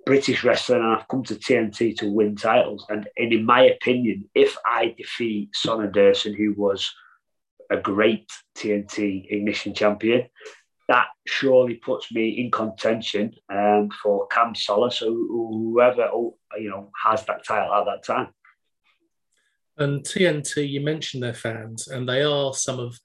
British 0.06 0.44
wrestling 0.44 0.82
and 0.82 0.96
I've 0.96 1.08
come 1.08 1.24
to 1.24 1.34
TNT 1.34 1.98
to 1.98 2.12
win 2.12 2.36
titles. 2.36 2.86
And, 2.88 3.10
in 3.18 3.44
my 3.44 3.64
opinion, 3.64 4.30
if 4.36 4.56
I 4.64 4.94
defeat 4.96 5.50
Soner 5.54 5.92
Dursun, 5.92 6.38
who 6.38 6.54
was 6.56 6.94
a 7.72 7.78
great 7.78 8.30
TNT 8.56 9.26
Ignition 9.28 9.74
champion, 9.74 10.28
that 10.88 11.08
surely 11.26 11.76
puts 11.76 12.12
me 12.12 12.30
in 12.30 12.52
contention 12.52 13.34
um, 13.52 13.90
for 14.04 14.28
Kam 14.28 14.54
Solas, 14.54 15.02
or 15.02 15.10
whoever 15.10 16.12
you 16.60 16.70
know 16.70 16.92
has 17.04 17.26
that 17.26 17.44
title 17.48 17.74
at 17.74 17.86
that 17.86 18.04
time. 18.06 18.28
And 19.78 20.04
TNT, 20.04 20.70
you 20.70 20.82
mentioned 20.82 21.24
their 21.24 21.34
fans, 21.34 21.88
and 21.88 22.08
they 22.08 22.22
are 22.22 22.54
some 22.54 22.80
of 22.80 23.00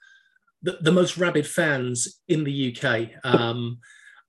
the, 0.62 0.78
the 0.80 0.92
most 0.92 1.16
rabid 1.16 1.46
fans 1.46 2.20
in 2.28 2.44
the 2.44 2.76
UK. 2.76 3.10
Um, 3.25 3.78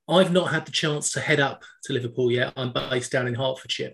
I've 0.08 0.32
not 0.32 0.52
had 0.52 0.66
the 0.66 0.72
chance 0.72 1.12
to 1.12 1.20
head 1.20 1.40
up 1.40 1.64
to 1.84 1.94
Liverpool 1.94 2.32
yet. 2.32 2.54
I'm 2.56 2.74
based 2.74 3.12
down 3.12 3.28
in 3.28 3.36
Hertfordshire, 3.36 3.94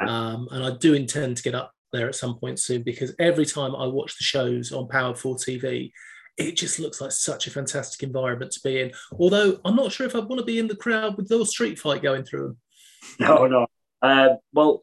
um, 0.00 0.48
and 0.50 0.64
I 0.64 0.76
do 0.76 0.94
intend 0.94 1.38
to 1.38 1.42
get 1.42 1.54
up 1.54 1.72
there 1.92 2.08
at 2.08 2.14
some 2.14 2.38
point 2.38 2.60
soon 2.60 2.82
because 2.82 3.14
every 3.18 3.46
time 3.46 3.74
I 3.74 3.86
watch 3.86 4.16
the 4.18 4.24
shows 4.24 4.72
on 4.72 4.88
Power 4.88 5.14
4 5.14 5.36
TV, 5.36 5.90
it 6.36 6.56
just 6.56 6.78
looks 6.78 7.00
like 7.00 7.12
such 7.12 7.46
a 7.46 7.50
fantastic 7.50 8.02
environment 8.02 8.52
to 8.52 8.60
be 8.62 8.80
in. 8.80 8.92
Although 9.18 9.58
I'm 9.64 9.76
not 9.76 9.92
sure 9.92 10.06
if 10.06 10.14
I 10.14 10.20
want 10.20 10.38
to 10.38 10.44
be 10.44 10.58
in 10.58 10.68
the 10.68 10.76
crowd 10.76 11.16
with 11.16 11.28
the 11.28 11.44
street 11.46 11.78
fight 11.78 12.02
going 12.02 12.24
through 12.24 12.48
them. 12.48 12.58
No, 13.20 13.46
no. 13.46 13.66
Uh, 14.02 14.34
well, 14.52 14.80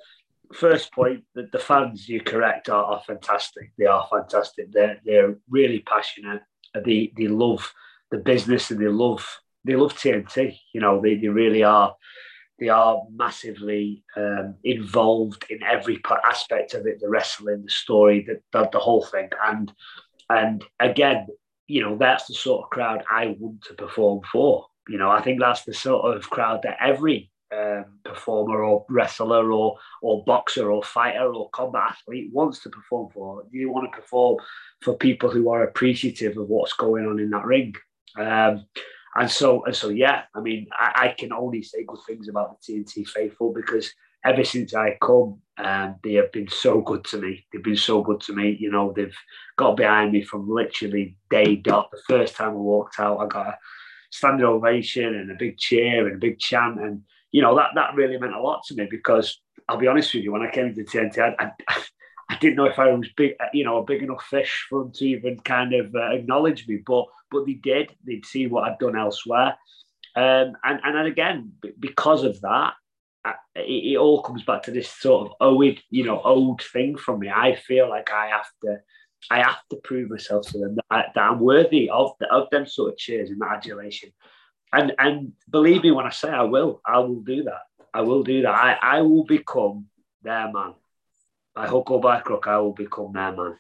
first 0.54 0.92
point, 0.92 1.24
the, 1.36 1.50
the 1.52 1.60
fans, 1.60 2.08
you're 2.08 2.24
correct, 2.24 2.70
are, 2.70 2.84
are, 2.84 3.02
fantastic. 3.06 3.72
They 3.78 3.86
are 3.86 4.08
fantastic. 4.10 4.72
They're 4.72 5.00
they're 5.06 5.36
really 5.50 5.80
passionate. 5.80 6.42
They 6.74 7.12
they 7.16 7.28
love 7.28 7.74
the 8.12 8.18
business 8.18 8.72
and 8.72 8.80
they 8.80 8.88
love 8.88 9.26
they 9.66 9.76
love 9.76 9.94
TNT. 9.94 10.58
You 10.74 10.82
know, 10.82 11.02
they, 11.02 11.16
they 11.16 11.30
really 11.30 11.64
are. 11.64 11.96
They 12.60 12.70
are 12.70 13.02
massively 13.12 14.04
um, 14.16 14.56
involved 14.64 15.46
in 15.50 15.64
every 15.64 16.02
aspect 16.26 16.74
of 16.74 16.86
it: 16.86 17.00
the 17.00 17.10
wrestling, 17.10 17.64
the 17.64 17.72
story, 17.72 18.26
the, 18.28 18.42
the, 18.52 18.70
the 18.72 18.80
whole 18.80 19.04
thing. 19.04 19.30
And 19.46 19.72
and 20.30 20.64
again, 20.80 21.28
you 21.68 21.82
know, 21.82 21.98
that's 21.98 22.28
the 22.28 22.34
sort 22.34 22.64
of 22.64 22.70
crowd 22.70 23.04
I 23.10 23.36
want 23.40 23.64
to 23.64 23.74
perform 23.74 24.22
for. 24.32 24.68
You 24.88 24.98
know, 24.98 25.10
I 25.10 25.22
think 25.22 25.40
that's 25.40 25.64
the 25.64 25.74
sort 25.74 26.16
of 26.16 26.30
crowd 26.30 26.62
that 26.64 26.78
every 26.80 27.32
um, 27.52 27.86
performer 28.04 28.64
or 28.64 28.86
wrestler 28.90 29.52
or 29.52 29.78
or 30.02 30.24
boxer 30.26 30.72
or 30.72 30.84
fighter 30.84 31.34
or 31.34 31.50
combat 31.50 31.92
athlete 31.92 32.30
wants 32.32 32.60
to 32.64 32.70
perform 32.70 33.12
for. 33.14 33.44
You 33.52 33.72
want 33.72 33.92
to 33.92 34.00
perform 34.00 34.38
for 34.82 34.96
people 34.96 35.30
who 35.30 35.50
are 35.50 35.64
appreciative 35.64 36.38
of 36.38 36.50
what's 36.50 36.74
going 36.74 37.06
on 37.06 37.20
in 37.20 37.30
that 37.32 37.46
ring. 37.46 37.76
Um, 38.18 38.66
and 39.16 39.30
so 39.30 39.64
and 39.66 39.76
so, 39.76 39.90
yeah. 39.90 40.24
I 40.36 40.42
mean, 40.42 40.68
I, 40.74 41.08
I, 41.08 41.16
can 41.18 41.32
only 41.32 41.62
say 41.62 41.84
good 41.86 42.00
things 42.08 42.28
about 42.28 42.60
the 42.60 42.84
TNT 42.84 43.08
faithful 43.08 43.54
because 43.54 43.94
ever 44.26 44.44
since 44.44 44.74
I 44.74 44.98
come, 45.02 45.40
um, 45.58 45.96
they 46.04 46.14
have 46.14 46.32
been 46.32 46.50
so 46.50 46.82
good 46.82 47.04
to 47.06 47.20
me. 47.20 47.46
They've 47.52 47.64
been 47.64 47.76
so 47.76 48.02
good 48.02 48.22
to 48.22 48.34
me. 48.34 48.58
You 48.60 48.72
know, 48.72 48.92
they've 48.96 49.16
got 49.58 49.78
behind 49.78 50.12
me 50.12 50.24
from 50.24 50.50
literally 50.50 51.18
day 51.30 51.56
dot. 51.56 51.90
The 51.92 52.02
first 52.08 52.36
time 52.36 52.52
I 52.52 52.54
walked 52.54 53.00
out, 53.00 53.20
I 53.20 53.28
got 53.28 53.48
a 53.48 53.58
standing 54.12 54.46
ovation 54.46 55.16
and 55.16 55.32
a 55.32 55.36
big 55.36 55.58
cheer 55.58 56.08
and 56.08 56.16
a 56.16 56.20
big 56.20 56.40
chant 56.40 56.80
and 56.80 57.02
you 57.34 57.42
know 57.42 57.56
that 57.56 57.72
that 57.76 57.96
really 57.96 58.18
meant 58.18 58.36
a 58.36 58.42
lot 58.42 58.64
to 58.68 58.76
me 58.76 58.88
because 58.90 59.42
I'll 59.68 59.78
be 59.78 59.88
honest 59.88 60.14
with 60.14 60.24
you, 60.24 60.32
when 60.32 60.44
I 60.44 60.52
came 60.52 60.74
to 60.74 60.84
TNT, 60.84 61.18
I, 61.20 61.52
I, 61.68 61.84
I 62.30 62.38
didn't 62.38 62.56
know 62.56 62.66
if 62.66 62.80
I 62.80 62.92
was 62.92 63.10
big, 63.18 63.34
you 63.54 63.66
know, 63.66 63.78
a 63.78 63.84
big 63.84 64.02
enough 64.02 64.24
fish 64.24 64.66
for 64.70 64.84
them 64.84 64.94
to 64.94 65.06
even 65.06 65.40
kind 65.40 65.74
of 65.74 65.94
uh, 65.94 66.12
acknowledge 66.12 66.68
me, 66.68 66.80
but 66.86 67.06
but 67.32 67.46
they 67.46 67.54
did. 67.54 67.92
They'd 68.06 68.26
see 68.26 68.48
what 68.48 68.64
I'd 68.64 68.80
done 68.80 68.98
elsewhere, 68.98 69.58
um, 70.16 70.56
and 70.64 70.80
and 70.84 71.08
again 71.08 71.54
because 71.80 72.24
of 72.24 72.40
that, 72.42 72.74
it, 73.56 73.94
it, 73.94 73.98
all 73.98 74.22
comes 74.22 74.44
back 74.44 74.64
to 74.64 74.72
this 74.72 74.90
sort 74.90 75.28
of 75.28 75.36
owed, 75.42 75.82
you 75.90 76.06
know, 76.06 76.22
owed 76.24 76.62
thing 76.62 76.96
from 76.98 77.20
me. 77.20 77.30
I 77.30 77.56
feel 77.56 77.90
like 77.90 78.12
I 78.12 78.28
have 78.28 78.48
to. 78.64 78.78
I 79.32 79.42
have 79.42 79.60
to 79.70 79.78
prove 79.78 80.10
myself 80.10 80.48
to 80.48 80.58
them 80.58 80.76
that, 80.76 80.86
I, 80.92 81.04
that 81.16 81.22
I'm 81.22 81.40
worthy 81.40 81.90
of, 81.90 82.12
the, 82.20 82.30
of 82.30 82.50
them 82.50 82.68
sort 82.68 82.92
of 82.92 82.98
cheers 82.98 83.30
and 83.30 83.40
that 83.40 83.54
adulation 83.56 84.12
and 84.74 84.94
and 84.98 85.34
believe 85.50 85.84
me 85.84 85.92
when 85.92 86.06
I 86.06 86.10
say 86.10 86.30
I 86.30 86.44
will, 86.44 86.82
I 86.86 87.00
will 87.00 87.22
do 87.22 87.44
that. 87.44 87.62
I 87.94 88.02
will 88.02 88.24
do 88.24 88.42
that. 88.42 88.54
I, 88.54 88.78
I 88.82 89.02
will 89.02 89.24
become 89.24 89.86
their 90.24 90.52
man. 90.52 90.74
By 91.54 91.68
hook 91.68 91.92
or 91.92 92.02
by 92.02 92.20
crook, 92.22 92.48
I 92.48 92.58
will 92.58 92.74
become 92.74 93.14
their 93.14 93.32
man. 93.32 93.60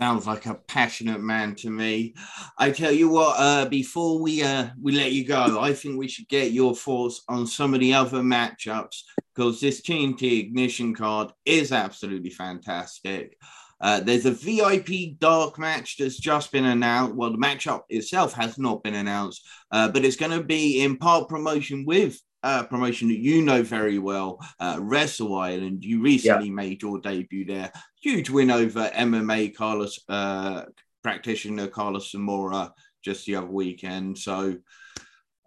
Sounds 0.00 0.26
like 0.26 0.46
a 0.46 0.54
passionate 0.54 1.20
man 1.20 1.54
to 1.56 1.68
me. 1.68 2.14
I 2.56 2.70
tell 2.70 2.90
you 2.90 3.10
what, 3.10 3.36
uh, 3.38 3.66
before 3.66 4.18
we 4.18 4.42
uh, 4.42 4.68
we 4.80 4.92
let 4.92 5.12
you 5.12 5.26
go, 5.26 5.60
I 5.60 5.74
think 5.74 5.98
we 5.98 6.08
should 6.08 6.28
get 6.28 6.52
your 6.52 6.74
thoughts 6.74 7.22
on 7.28 7.46
some 7.46 7.74
of 7.74 7.80
the 7.80 7.92
other 7.92 8.22
matchups 8.22 9.02
because 9.34 9.60
this 9.60 9.82
TNT 9.82 10.40
Ignition 10.40 10.94
card 10.94 11.32
is 11.44 11.70
absolutely 11.70 12.30
fantastic. 12.30 13.36
Uh, 13.80 14.00
there's 14.00 14.26
a 14.26 14.30
VIP 14.30 15.18
dark 15.18 15.58
match 15.58 15.96
that's 15.96 16.18
just 16.18 16.52
been 16.52 16.66
announced. 16.66 17.14
Well, 17.14 17.32
the 17.32 17.38
matchup 17.38 17.82
itself 17.88 18.34
has 18.34 18.58
not 18.58 18.82
been 18.82 18.94
announced, 18.94 19.46
uh, 19.70 19.88
but 19.88 20.04
it's 20.04 20.16
going 20.16 20.36
to 20.38 20.44
be 20.44 20.82
in 20.82 20.98
part 20.98 21.28
promotion 21.28 21.84
with 21.86 22.20
uh, 22.42 22.64
promotion 22.64 23.08
that 23.08 23.18
you 23.18 23.42
know 23.42 23.62
very 23.62 23.98
well, 23.98 24.38
uh, 24.58 24.78
Wrestle 24.80 25.36
Island. 25.36 25.84
You 25.84 26.00
recently 26.02 26.46
yeah. 26.46 26.54
made 26.54 26.82
your 26.82 27.00
debut 27.00 27.44
there. 27.44 27.72
Huge 28.02 28.30
win 28.30 28.50
over 28.50 28.90
MMA 28.94 29.54
Carlos 29.54 29.98
uh, 30.08 30.64
practitioner 31.02 31.66
Carlos 31.66 32.10
Zamora 32.10 32.72
just 33.02 33.26
the 33.26 33.36
other 33.36 33.46
weekend. 33.46 34.18
So, 34.18 34.58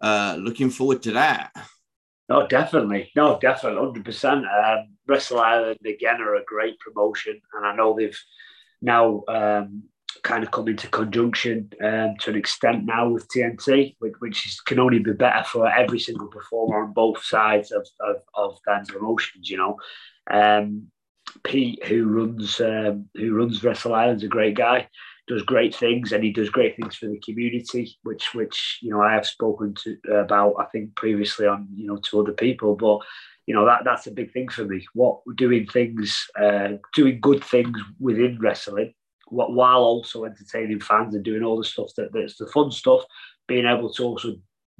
uh, 0.00 0.36
looking 0.40 0.70
forward 0.70 1.02
to 1.04 1.12
that. 1.12 1.52
No, 2.28 2.46
definitely. 2.46 3.10
No, 3.14 3.38
definitely, 3.38 3.80
hundred 3.80 4.04
percent. 4.04 4.44
Um, 4.46 4.88
Wrestle 5.06 5.40
Island 5.40 5.78
again 5.86 6.20
are 6.20 6.36
a 6.36 6.44
great 6.44 6.78
promotion, 6.78 7.40
and 7.52 7.66
I 7.66 7.76
know 7.76 7.94
they've 7.94 8.18
now 8.80 9.22
um, 9.28 9.84
kind 10.22 10.42
of 10.42 10.50
come 10.50 10.68
into 10.68 10.88
conjunction 10.88 11.70
um, 11.82 12.14
to 12.20 12.30
an 12.30 12.36
extent 12.36 12.84
now 12.84 13.08
with 13.10 13.28
TNT, 13.28 13.96
which, 13.98 14.14
which 14.20 14.46
is, 14.46 14.60
can 14.60 14.78
only 14.78 15.00
be 15.00 15.12
better 15.12 15.44
for 15.44 15.70
every 15.70 15.98
single 15.98 16.28
performer 16.28 16.84
on 16.84 16.92
both 16.92 17.22
sides 17.22 17.72
of 17.72 17.86
of, 18.00 18.16
of 18.34 18.58
them 18.66 18.86
promotions. 18.86 19.50
You 19.50 19.58
know, 19.58 19.76
um, 20.30 20.86
Pete, 21.42 21.84
who 21.84 22.06
runs 22.06 22.58
um, 22.60 23.08
who 23.14 23.34
runs 23.34 23.62
Wrestle 23.62 23.94
Island's 23.94 24.24
a 24.24 24.28
great 24.28 24.56
guy 24.56 24.88
does 25.26 25.42
great 25.42 25.74
things 25.74 26.12
and 26.12 26.22
he 26.22 26.30
does 26.30 26.50
great 26.50 26.76
things 26.76 26.96
for 26.96 27.06
the 27.06 27.20
community, 27.20 27.98
which 28.02 28.34
which 28.34 28.78
you 28.82 28.90
know 28.90 29.00
I 29.00 29.12
have 29.12 29.26
spoken 29.26 29.74
to 29.82 29.96
about 30.12 30.56
I 30.58 30.64
think 30.66 30.94
previously 30.96 31.46
on 31.46 31.68
you 31.74 31.86
know 31.86 31.96
to 31.96 32.20
other 32.20 32.32
people, 32.32 32.76
but 32.76 33.00
you 33.46 33.54
know 33.54 33.64
that 33.64 33.82
that's 33.84 34.06
a 34.06 34.12
big 34.12 34.32
thing 34.32 34.48
for 34.48 34.64
me. 34.64 34.86
What 34.92 35.20
doing 35.36 35.66
things, 35.66 36.26
uh, 36.40 36.74
doing 36.94 37.20
good 37.20 37.42
things 37.42 37.78
within 37.98 38.38
wrestling, 38.40 38.94
what 39.28 39.52
while 39.52 39.80
also 39.80 40.24
entertaining 40.24 40.80
fans 40.80 41.14
and 41.14 41.24
doing 41.24 41.42
all 41.42 41.58
the 41.58 41.64
stuff 41.64 41.90
that 41.96 42.12
that's 42.12 42.36
the 42.36 42.46
fun 42.48 42.70
stuff, 42.70 43.02
being 43.48 43.66
able 43.66 43.92
to 43.94 44.04
also 44.04 44.34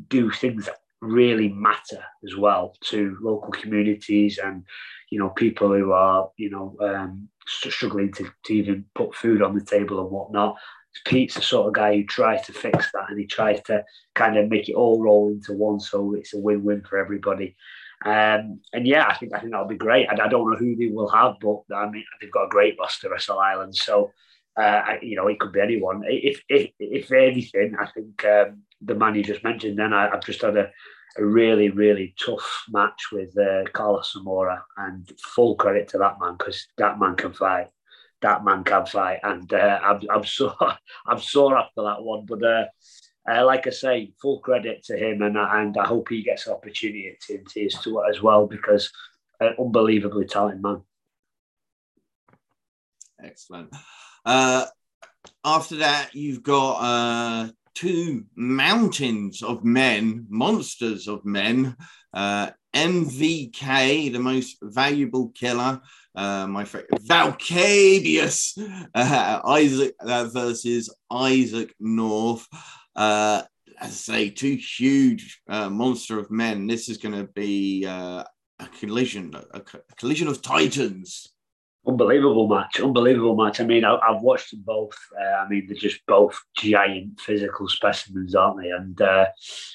do 0.09 0.31
things 0.31 0.67
that 0.67 0.77
really 1.01 1.49
matter 1.51 2.03
as 2.25 2.37
well 2.37 2.75
to 2.81 3.17
local 3.21 3.51
communities 3.51 4.39
and 4.43 4.65
you 5.11 5.19
know 5.19 5.29
people 5.31 5.69
who 5.69 5.93
are 5.93 6.31
you 6.37 6.51
know 6.51 6.77
um, 6.81 7.29
struggling 7.47 8.13
to, 8.13 8.31
to 8.45 8.55
even 8.55 8.85
put 8.95 9.15
food 9.15 9.43
on 9.43 9.55
the 9.55 9.65
table 9.65 10.01
and 10.01 10.11
whatnot. 10.11 10.57
Pete's 11.05 11.35
the 11.35 11.43
sort 11.43 11.67
of 11.67 11.75
guy 11.75 11.97
who 11.97 12.05
tries 12.05 12.47
to 12.47 12.53
fix 12.53 12.91
that 12.93 13.07
and 13.09 13.19
he 13.19 13.27
tries 13.27 13.61
to 13.63 13.85
kind 14.15 14.37
of 14.37 14.49
make 14.49 14.69
it 14.69 14.75
all 14.75 15.03
roll 15.03 15.29
into 15.29 15.53
one, 15.53 15.81
so 15.81 16.15
it's 16.15 16.35
a 16.35 16.39
win-win 16.39 16.83
for 16.83 16.99
everybody. 16.99 17.57
Um, 18.05 18.61
and 18.73 18.87
yeah, 18.87 19.07
I 19.09 19.15
think 19.15 19.35
I 19.35 19.41
think 19.41 19.53
that'll 19.53 19.67
be 19.67 19.77
great. 19.77 20.09
I, 20.09 20.13
I, 20.13 20.29
don't 20.29 20.51
know 20.51 20.57
who 20.57 20.77
they 20.77 20.89
will 20.89 21.09
have, 21.09 21.37
but 21.41 21.63
I 21.75 21.89
mean 21.89 22.05
they've 22.21 22.31
got 22.31 22.45
a 22.45 22.51
great 22.51 22.77
roster, 22.79 23.09
Wrestle 23.09 23.39
Island. 23.39 23.75
So 23.75 24.13
uh, 24.57 24.83
you 25.01 25.17
know 25.17 25.29
it 25.29 25.41
could 25.41 25.53
be 25.53 25.61
anyone. 25.61 26.03
If 26.05 26.43
if 26.49 26.71
if 26.79 27.11
anything, 27.13 27.75
I 27.81 27.87
think 27.87 28.25
um, 28.25 28.63
the 28.83 28.95
man 28.95 29.15
you 29.15 29.23
just 29.23 29.43
mentioned. 29.43 29.79
Then 29.79 29.95
I, 29.95 30.11
have 30.11 30.25
just 30.25 30.43
had 30.43 30.57
a 30.57 30.71
a 31.17 31.25
really, 31.25 31.71
really 31.71 32.15
tough 32.19 32.65
match 32.69 33.11
with 33.13 33.37
uh, 33.39 33.65
Carlos 33.73 34.13
Zamora, 34.13 34.65
and 34.77 35.11
full 35.21 35.57
credit 35.57 35.89
to 35.89 35.99
that 35.99 36.19
man 36.21 36.37
because 36.39 36.67
that 36.77 36.99
man 36.99 37.17
can 37.17 37.33
fight. 37.33 37.69
That 38.23 38.45
man 38.45 38.65
can 38.65 38.87
fight, 38.87 39.21
and 39.23 39.53
uh, 39.53 39.81
I'm, 39.83 40.01
I'm 40.11 40.25
so 40.37 40.55
I'm 41.07 41.19
sore 41.19 41.57
after 41.57 41.83
that 41.83 42.03
one. 42.03 42.27
But 42.27 42.43
uh, 42.43 42.65
uh, 43.31 43.45
like 43.45 43.67
I 43.67 43.71
say, 43.71 44.13
full 44.21 44.41
credit 44.41 44.85
to 44.85 44.97
him, 44.97 45.23
and 45.23 45.37
and 45.37 45.77
I 45.77 45.87
hope 45.87 46.09
he 46.09 46.23
gets 46.23 46.47
an 46.47 46.55
opportunity 46.55 47.09
at 47.09 47.21
TNT 47.21 47.83
to, 47.83 48.05
as 48.05 48.23
well 48.23 48.47
because 48.47 48.91
an 49.41 49.55
unbelievably 49.59 50.27
talented 50.27 50.63
man. 50.63 50.83
Excellent. 53.23 53.75
Uh, 54.25 54.67
after 55.45 55.77
that, 55.77 56.15
you've 56.15 56.43
got 56.43 56.77
uh, 56.81 57.49
two 57.75 58.25
mountains 58.35 59.43
of 59.43 59.65
men, 59.65 60.27
monsters 60.29 61.09
of 61.09 61.25
men. 61.25 61.77
Uh, 62.13 62.51
MVK, 62.75 64.13
the 64.13 64.19
most 64.19 64.59
valuable 64.63 65.29
killer, 65.29 65.81
uh, 66.17 66.47
my 66.47 66.65
friend 66.65 66.87
Valkabius, 67.01 68.59
uh, 68.95 69.41
Isaac 69.47 69.95
uh, 70.01 70.29
versus 70.33 70.95
Isaac 71.11 71.75
North. 71.79 72.47
Uh, 72.97 73.43
as 73.81 73.91
I 73.91 73.91
say, 73.91 74.31
two 74.31 74.57
huge 74.57 75.41
uh, 75.49 75.69
monster 75.71 76.19
of 76.19 76.31
men. 76.31 76.67
This 76.67 76.89
is 76.89 76.99
going 76.99 77.15
to 77.15 77.33
be 77.33 77.85
a 77.85 78.25
collision, 78.81 79.35
a, 79.35 79.59
a, 79.59 79.63
collision 79.97 80.29
of 80.29 80.43
titans. 80.43 81.34
Unbelievable 81.87 82.49
match, 82.49 82.81
unbelievable 82.81 83.37
match. 83.37 83.61
I 83.61 83.65
mean, 83.65 83.85
I, 83.85 83.99
have 84.09 84.23
watched 84.23 84.51
them 84.51 84.63
both. 84.65 84.97
Uh, 85.21 85.35
I 85.37 85.49
mean, 85.49 85.67
they're 85.67 85.77
just 85.77 86.05
both 86.07 86.41
giant 86.57 87.21
physical 87.21 87.69
specimens, 87.69 88.35
aren't 88.35 88.63
they? 88.63 88.71
And 88.71 89.01
uh, 89.01 89.27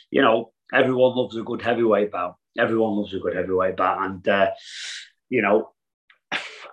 you 0.10 0.22
know, 0.22 0.51
everyone 0.74 1.16
loves 1.16 1.36
a 1.38 1.44
good 1.44 1.62
heavyweight 1.62 2.12
bout. 2.12 2.36
Everyone 2.58 2.96
loves 2.96 3.13
a 3.13 3.20
good 3.20 3.36
heavyweight 3.36 3.78
bout, 3.78 4.04
and 4.04 4.28
uh, 4.28 4.50
you 5.30 5.44
know, 5.44 5.70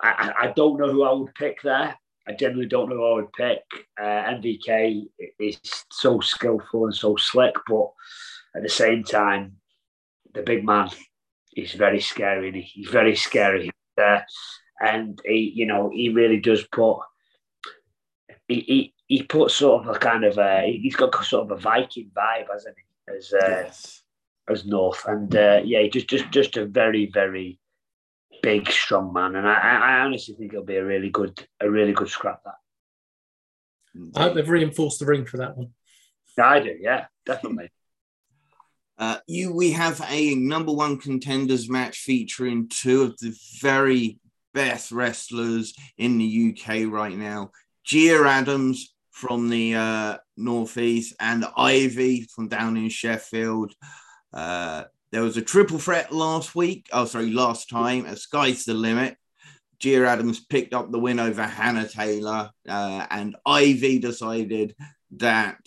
I, 0.01 0.33
I, 0.39 0.53
don't 0.55 0.79
know 0.79 0.91
who 0.91 1.03
I 1.03 1.13
would 1.13 1.35
pick 1.35 1.61
there. 1.61 1.95
I 2.27 2.33
generally 2.33 2.65
don't 2.65 2.89
know 2.89 2.95
who 2.95 3.05
I 3.05 3.15
would 3.15 3.33
pick. 3.33 3.61
Uh, 3.99 4.03
MVK 4.03 5.03
is 5.39 5.59
so 5.91 6.19
skillful 6.19 6.85
and 6.85 6.95
so 6.95 7.15
slick, 7.15 7.55
but 7.67 7.91
at 8.55 8.63
the 8.63 8.69
same 8.69 9.03
time, 9.03 9.57
the 10.33 10.41
big 10.41 10.65
man 10.65 10.89
is 11.55 11.73
very 11.73 12.01
scary. 12.01 12.61
He's 12.61 12.89
very 12.89 13.15
scary. 13.15 13.71
Uh, 13.97 14.19
and 14.79 15.19
he, 15.25 15.51
you 15.55 15.65
know, 15.65 15.89
he 15.93 16.09
really 16.09 16.39
does 16.39 16.63
put 16.71 16.99
he 18.47 18.61
he, 18.61 18.93
he 19.07 19.23
puts 19.23 19.55
sort 19.55 19.85
of 19.85 19.95
a 19.95 19.99
kind 19.99 20.23
of 20.23 20.37
a 20.37 20.79
he's 20.81 20.95
got 20.95 21.13
sort 21.23 21.45
of 21.45 21.57
a 21.57 21.61
Viking 21.61 22.11
vibe, 22.15 22.47
hasn't 22.51 22.75
he? 22.77 23.13
As 23.15 23.33
uh, 23.33 23.47
yes. 23.47 24.01
as 24.49 24.65
North, 24.65 25.05
and 25.05 25.33
uh, 25.35 25.61
yeah, 25.63 25.85
just 25.87 26.07
just 26.07 26.29
just 26.31 26.57
a 26.57 26.65
very 26.65 27.09
very 27.13 27.59
big 28.41 28.69
strong 28.69 29.13
man, 29.13 29.35
and 29.35 29.47
I, 29.47 29.53
I 29.53 29.99
honestly 29.99 30.35
think 30.35 30.53
it'll 30.53 30.65
be 30.65 30.75
a 30.75 30.85
really 30.85 31.09
good 31.09 31.45
a 31.59 31.69
really 31.69 31.93
good 31.93 32.09
scrap 32.09 32.43
that. 32.43 32.55
I 34.15 34.23
hope 34.23 34.35
they've 34.35 34.47
reinforced 34.47 34.99
the 34.99 35.05
ring 35.05 35.25
for 35.25 35.37
that 35.37 35.57
one. 35.57 35.69
I 36.39 36.59
do, 36.59 36.75
yeah, 36.79 37.05
definitely. 37.25 37.69
Uh, 38.99 39.19
you, 39.27 39.53
we 39.53 39.73
have 39.73 40.01
a 40.09 40.33
number 40.33 40.71
one 40.71 40.97
contenders 40.97 41.69
match 41.69 41.99
featuring 41.99 42.67
two 42.67 43.03
of 43.03 43.15
the 43.19 43.31
very 43.61 44.17
best 44.53 44.91
wrestlers 44.91 45.73
in 45.97 46.17
the 46.17 46.53
UK 46.55 46.91
right 46.91 47.15
now. 47.15 47.51
Gia 47.83 48.23
Adams 48.25 48.93
from 49.11 49.49
the 49.49 49.75
uh, 49.75 50.17
Northeast 50.35 51.15
and 51.19 51.45
Ivy 51.57 52.27
from 52.33 52.47
down 52.47 52.77
in 52.77 52.89
Sheffield. 52.89 53.73
Uh, 54.33 54.83
there 55.11 55.23
was 55.23 55.37
a 55.37 55.41
triple 55.41 55.79
threat 55.79 56.11
last 56.11 56.53
week. 56.53 56.87
Oh, 56.91 57.05
sorry, 57.05 57.31
last 57.31 57.69
time 57.69 58.05
at 58.05 58.19
Sky's 58.19 58.65
the 58.65 58.73
Limit. 58.73 59.17
Gia 59.79 60.07
Adams 60.07 60.39
picked 60.39 60.73
up 60.73 60.91
the 60.91 60.99
win 60.99 61.19
over 61.19 61.43
Hannah 61.43 61.87
Taylor, 61.87 62.49
uh, 62.67 63.07
and 63.09 63.35
Ivy 63.45 63.99
decided 63.99 64.75
that 65.17 65.59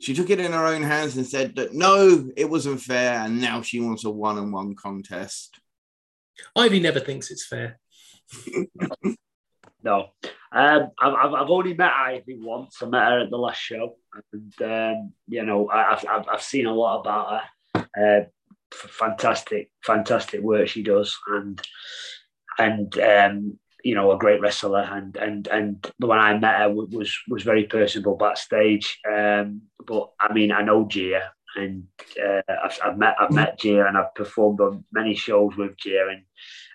she 0.00 0.12
took 0.12 0.30
it 0.30 0.40
in 0.40 0.52
her 0.52 0.66
own 0.66 0.82
hands 0.82 1.16
and 1.16 1.26
said 1.26 1.56
that 1.56 1.72
no, 1.72 2.28
it 2.36 2.50
wasn't 2.50 2.80
fair, 2.80 3.20
and 3.20 3.40
now 3.40 3.62
she 3.62 3.80
wants 3.80 4.04
a 4.04 4.10
one 4.10 4.38
on 4.38 4.52
one 4.52 4.74
contest. 4.74 5.58
Ivy 6.54 6.80
never 6.80 7.00
thinks 7.00 7.30
it's 7.30 7.46
fair. 7.46 7.78
no, 9.82 10.08
um, 10.52 10.90
I've, 10.98 11.34
I've 11.34 11.50
only 11.50 11.74
met 11.74 11.92
Ivy 11.92 12.38
once. 12.40 12.78
I 12.82 12.86
met 12.86 13.10
her 13.10 13.20
at 13.20 13.30
the 13.30 13.36
last 13.36 13.60
show, 13.60 13.96
and 14.32 14.62
um, 14.62 15.12
you 15.28 15.44
know 15.44 15.68
I've, 15.68 16.04
I've, 16.08 16.28
I've 16.28 16.42
seen 16.42 16.66
a 16.66 16.74
lot 16.74 17.00
about 17.00 17.42
her. 17.74 17.86
Uh, 17.96 18.24
fantastic, 18.72 19.70
fantastic 19.84 20.40
work 20.40 20.68
she 20.68 20.82
does, 20.82 21.16
and 21.28 21.60
and 22.58 22.98
um, 22.98 23.58
you 23.84 23.94
know 23.94 24.12
a 24.12 24.18
great 24.18 24.40
wrestler. 24.40 24.80
And 24.80 25.16
and 25.16 25.46
and 25.48 25.92
when 25.98 26.18
I 26.18 26.38
met 26.38 26.60
her, 26.60 26.72
was 26.72 27.16
was 27.28 27.42
very 27.42 27.64
personable 27.64 28.16
backstage. 28.16 28.98
Um, 29.10 29.62
but 29.86 30.10
I 30.18 30.32
mean, 30.32 30.52
I 30.52 30.62
know 30.62 30.86
Gia, 30.88 31.32
and 31.56 31.84
uh, 32.22 32.42
I've, 32.64 32.78
I've, 32.84 32.98
met 32.98 33.16
I've 33.18 33.32
met 33.32 33.58
Gia, 33.58 33.86
and 33.86 33.96
I've 33.96 34.14
performed 34.14 34.60
on 34.60 34.84
many 34.92 35.14
shows 35.14 35.56
with 35.56 35.76
Gia, 35.78 36.08
and 36.10 36.22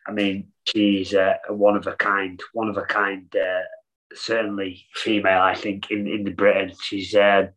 I 0.08 0.12
mean, 0.12 0.48
she's 0.66 1.14
a, 1.14 1.38
a 1.48 1.54
one 1.54 1.76
of 1.76 1.88
a 1.88 1.94
kind, 1.94 2.40
one 2.54 2.70
of 2.70 2.78
a 2.78 2.84
kind. 2.84 3.34
Uh, 3.36 3.62
certainly 4.14 4.86
female, 4.96 5.42
I 5.42 5.56
think, 5.56 5.92
in 5.92 6.08
in 6.08 6.24
the 6.24 6.32
Britain. 6.32 6.74
She's 6.82 7.16
uh, 7.16 7.48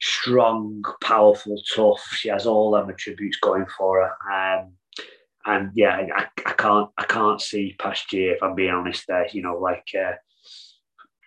strong, 0.00 0.82
powerful, 1.02 1.56
tough. 1.74 2.02
She 2.12 2.28
has 2.28 2.46
all 2.46 2.72
them 2.72 2.90
attributes 2.90 3.38
going 3.38 3.66
for 3.76 4.02
her. 4.02 4.60
Um, 4.60 4.72
and 5.46 5.70
yeah, 5.74 6.06
I, 6.14 6.26
I 6.46 6.52
can't 6.52 6.90
I 6.98 7.04
can't 7.04 7.40
see 7.40 7.76
past 7.78 8.10
Gia 8.10 8.34
if 8.34 8.42
I'm 8.42 8.54
being 8.54 8.70
honest. 8.70 9.04
There, 9.06 9.26
you 9.32 9.42
know, 9.42 9.56
like 9.56 9.88
uh, 9.98 10.12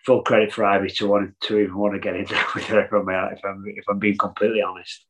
full 0.06 0.24
credit 0.24 0.52
for 0.52 0.66
Ivy 0.66 0.90
to 0.90 1.08
want 1.08 1.40
to 1.42 1.60
even 1.60 1.78
want 1.78 1.94
to 1.94 2.00
get 2.00 2.16
in 2.16 2.26
there 2.26 2.46
with 2.56 2.66
her. 2.66 2.86
If 2.86 2.92
I'm 2.92 3.08
uh, 3.08 3.28
if 3.28 3.40
I'm, 3.44 3.64
if 3.68 3.86
I'm 3.90 4.00
being 4.00 4.18
completely 4.18 4.62
honest. 4.62 5.06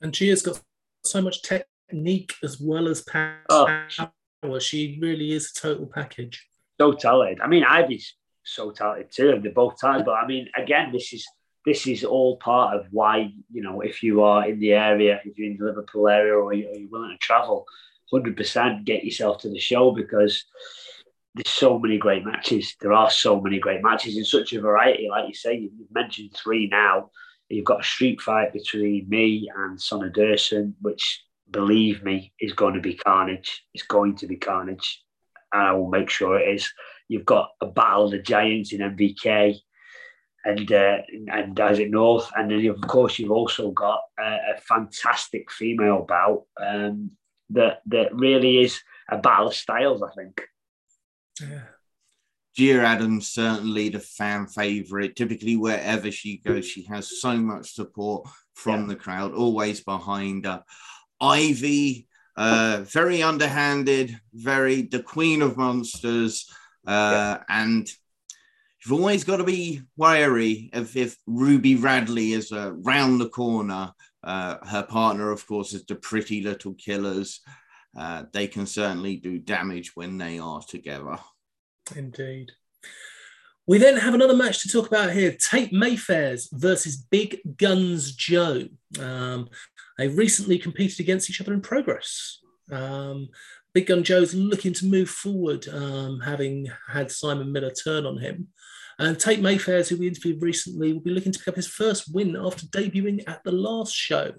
And 0.00 0.12
Gia's 0.12 0.42
got 0.42 0.60
so 1.04 1.20
much 1.20 1.42
technique 1.42 2.34
as 2.42 2.60
well 2.60 2.88
as 2.88 3.04
oh. 3.48 3.66
power. 3.98 4.12
Oh 4.42 4.58
she 4.58 4.98
really 5.02 5.32
is 5.32 5.52
a 5.54 5.60
total 5.60 5.86
package. 5.86 6.46
So 6.80 6.92
talented. 6.92 7.40
I 7.42 7.46
mean, 7.46 7.62
Ivy's 7.62 8.14
so 8.42 8.70
talented 8.70 9.12
too, 9.12 9.38
they're 9.42 9.52
both 9.52 9.76
talented. 9.76 10.06
But 10.06 10.14
I 10.14 10.26
mean, 10.26 10.48
again, 10.56 10.92
this 10.92 11.12
is 11.12 11.26
this 11.66 11.86
is 11.86 12.04
all 12.04 12.38
part 12.38 12.74
of 12.74 12.86
why 12.90 13.32
you 13.52 13.62
know 13.62 13.80
if 13.82 14.02
you 14.02 14.22
are 14.22 14.48
in 14.48 14.58
the 14.60 14.72
area, 14.72 15.20
if 15.24 15.36
you're 15.36 15.50
in 15.50 15.58
the 15.58 15.66
Liverpool 15.66 16.08
area, 16.08 16.34
or 16.34 16.52
you're 16.52 16.88
willing 16.90 17.10
to 17.10 17.18
travel, 17.18 17.66
hundred 18.10 18.36
percent 18.36 18.84
get 18.84 19.04
yourself 19.04 19.42
to 19.42 19.50
the 19.50 19.58
show 19.58 19.92
because 19.92 20.44
there's 21.34 21.48
so 21.48 21.78
many 21.78 21.98
great 21.98 22.24
matches. 22.24 22.74
There 22.80 22.92
are 22.92 23.10
so 23.10 23.40
many 23.40 23.58
great 23.58 23.82
matches 23.82 24.16
in 24.16 24.24
such 24.24 24.52
a 24.52 24.60
variety. 24.60 25.08
Like 25.08 25.28
you 25.28 25.34
say, 25.34 25.54
you've 25.56 25.72
mentioned 25.92 26.34
three 26.34 26.68
now. 26.68 27.10
You've 27.48 27.64
got 27.64 27.80
a 27.80 27.84
street 27.84 28.20
fight 28.20 28.52
between 28.52 29.08
me 29.08 29.48
and 29.54 29.80
Sonny 29.80 30.10
Dursun, 30.10 30.74
which 30.80 31.24
believe 31.50 32.02
me, 32.02 32.32
is 32.40 32.52
going 32.52 32.74
to 32.74 32.80
be 32.80 32.94
carnage. 32.94 33.64
It's 33.74 33.86
going 33.86 34.16
to 34.16 34.26
be 34.26 34.36
carnage. 34.36 35.02
And 35.52 35.62
I 35.62 35.72
will 35.72 35.88
make 35.88 36.10
sure 36.10 36.38
it 36.38 36.54
is. 36.54 36.72
You've 37.08 37.24
got 37.24 37.50
a 37.60 37.66
battle 37.66 38.04
of 38.04 38.12
the 38.12 38.18
giants 38.18 38.72
in 38.72 38.80
MVK 38.80 39.56
and 40.44 40.72
uh, 40.72 40.98
and 41.28 41.58
Isaac 41.58 41.90
North, 41.90 42.30
and 42.36 42.50
then 42.50 42.64
of 42.66 42.80
course 42.82 43.18
you've 43.18 43.32
also 43.32 43.72
got 43.72 44.00
a, 44.18 44.54
a 44.56 44.60
fantastic 44.60 45.50
female 45.50 46.06
bout 46.08 46.44
um, 46.60 47.10
that 47.50 47.82
that 47.86 48.14
really 48.14 48.62
is 48.62 48.80
a 49.10 49.18
battle 49.18 49.48
of 49.48 49.54
styles. 49.54 50.02
I 50.02 50.10
think. 50.14 50.40
Yeah. 51.40 51.62
Gia 52.56 52.82
Adams 52.82 53.28
certainly 53.28 53.88
the 53.88 54.00
fan 54.00 54.46
favorite. 54.46 55.16
Typically, 55.16 55.56
wherever 55.56 56.10
she 56.10 56.38
goes, 56.38 56.66
she 56.66 56.84
has 56.84 57.20
so 57.20 57.36
much 57.36 57.72
support 57.72 58.28
from 58.54 58.82
yeah. 58.82 58.86
the 58.88 58.96
crowd, 58.96 59.32
always 59.32 59.80
behind 59.80 60.44
her. 60.44 60.62
Ivy, 61.20 62.08
uh, 62.36 62.84
very 62.84 63.22
underhanded, 63.22 64.18
very 64.32 64.82
the 64.82 65.02
queen 65.02 65.42
of 65.42 65.56
monsters, 65.56 66.46
uh, 66.86 67.38
yeah. 67.38 67.44
and 67.48 67.88
you've 68.84 68.98
always 68.98 69.24
got 69.24 69.36
to 69.36 69.44
be 69.44 69.82
wary 69.96 70.70
of 70.72 70.96
if 70.96 71.16
Ruby 71.26 71.76
Radley 71.76 72.32
is 72.32 72.52
uh, 72.52 72.72
round 72.72 73.20
the 73.20 73.28
corner. 73.28 73.92
Uh, 74.22 74.56
her 74.66 74.82
partner, 74.82 75.30
of 75.30 75.46
course, 75.46 75.72
is 75.72 75.84
the 75.86 75.94
Pretty 75.94 76.42
Little 76.42 76.74
Killers. 76.74 77.40
Uh, 77.96 78.24
they 78.32 78.46
can 78.46 78.66
certainly 78.66 79.16
do 79.16 79.38
damage 79.38 79.92
when 79.94 80.18
they 80.18 80.38
are 80.38 80.62
together. 80.62 81.18
Indeed. 81.96 82.52
We 83.66 83.78
then 83.78 83.96
have 83.98 84.14
another 84.14 84.34
match 84.34 84.62
to 84.62 84.68
talk 84.68 84.86
about 84.86 85.12
here 85.12 85.32
Tate 85.32 85.72
Mayfairs 85.72 86.48
versus 86.52 86.96
Big 86.96 87.40
Guns 87.56 88.12
Joe. 88.14 88.64
Um, 88.98 89.48
they 89.98 90.08
recently 90.08 90.58
competed 90.58 91.00
against 91.00 91.30
each 91.30 91.40
other 91.40 91.52
in 91.52 91.60
progress. 91.60 92.38
Um, 92.72 93.28
Big 93.72 93.86
Gun 93.86 94.02
Joe's 94.02 94.34
looking 94.34 94.72
to 94.74 94.86
move 94.86 95.08
forward, 95.08 95.68
um, 95.68 96.20
having 96.20 96.68
had 96.88 97.12
Simon 97.12 97.52
Miller 97.52 97.70
turn 97.70 98.06
on 98.06 98.18
him. 98.18 98.48
And 98.98 99.18
Tate 99.18 99.40
Mayfairs, 99.40 99.88
who 99.88 99.96
we 99.96 100.08
interviewed 100.08 100.42
recently, 100.42 100.92
will 100.92 101.00
be 101.00 101.10
looking 101.10 101.32
to 101.32 101.38
pick 101.38 101.48
up 101.48 101.56
his 101.56 101.68
first 101.68 102.12
win 102.12 102.36
after 102.36 102.66
debuting 102.66 103.22
at 103.28 103.42
the 103.44 103.52
last 103.52 103.94
show. 103.94 104.32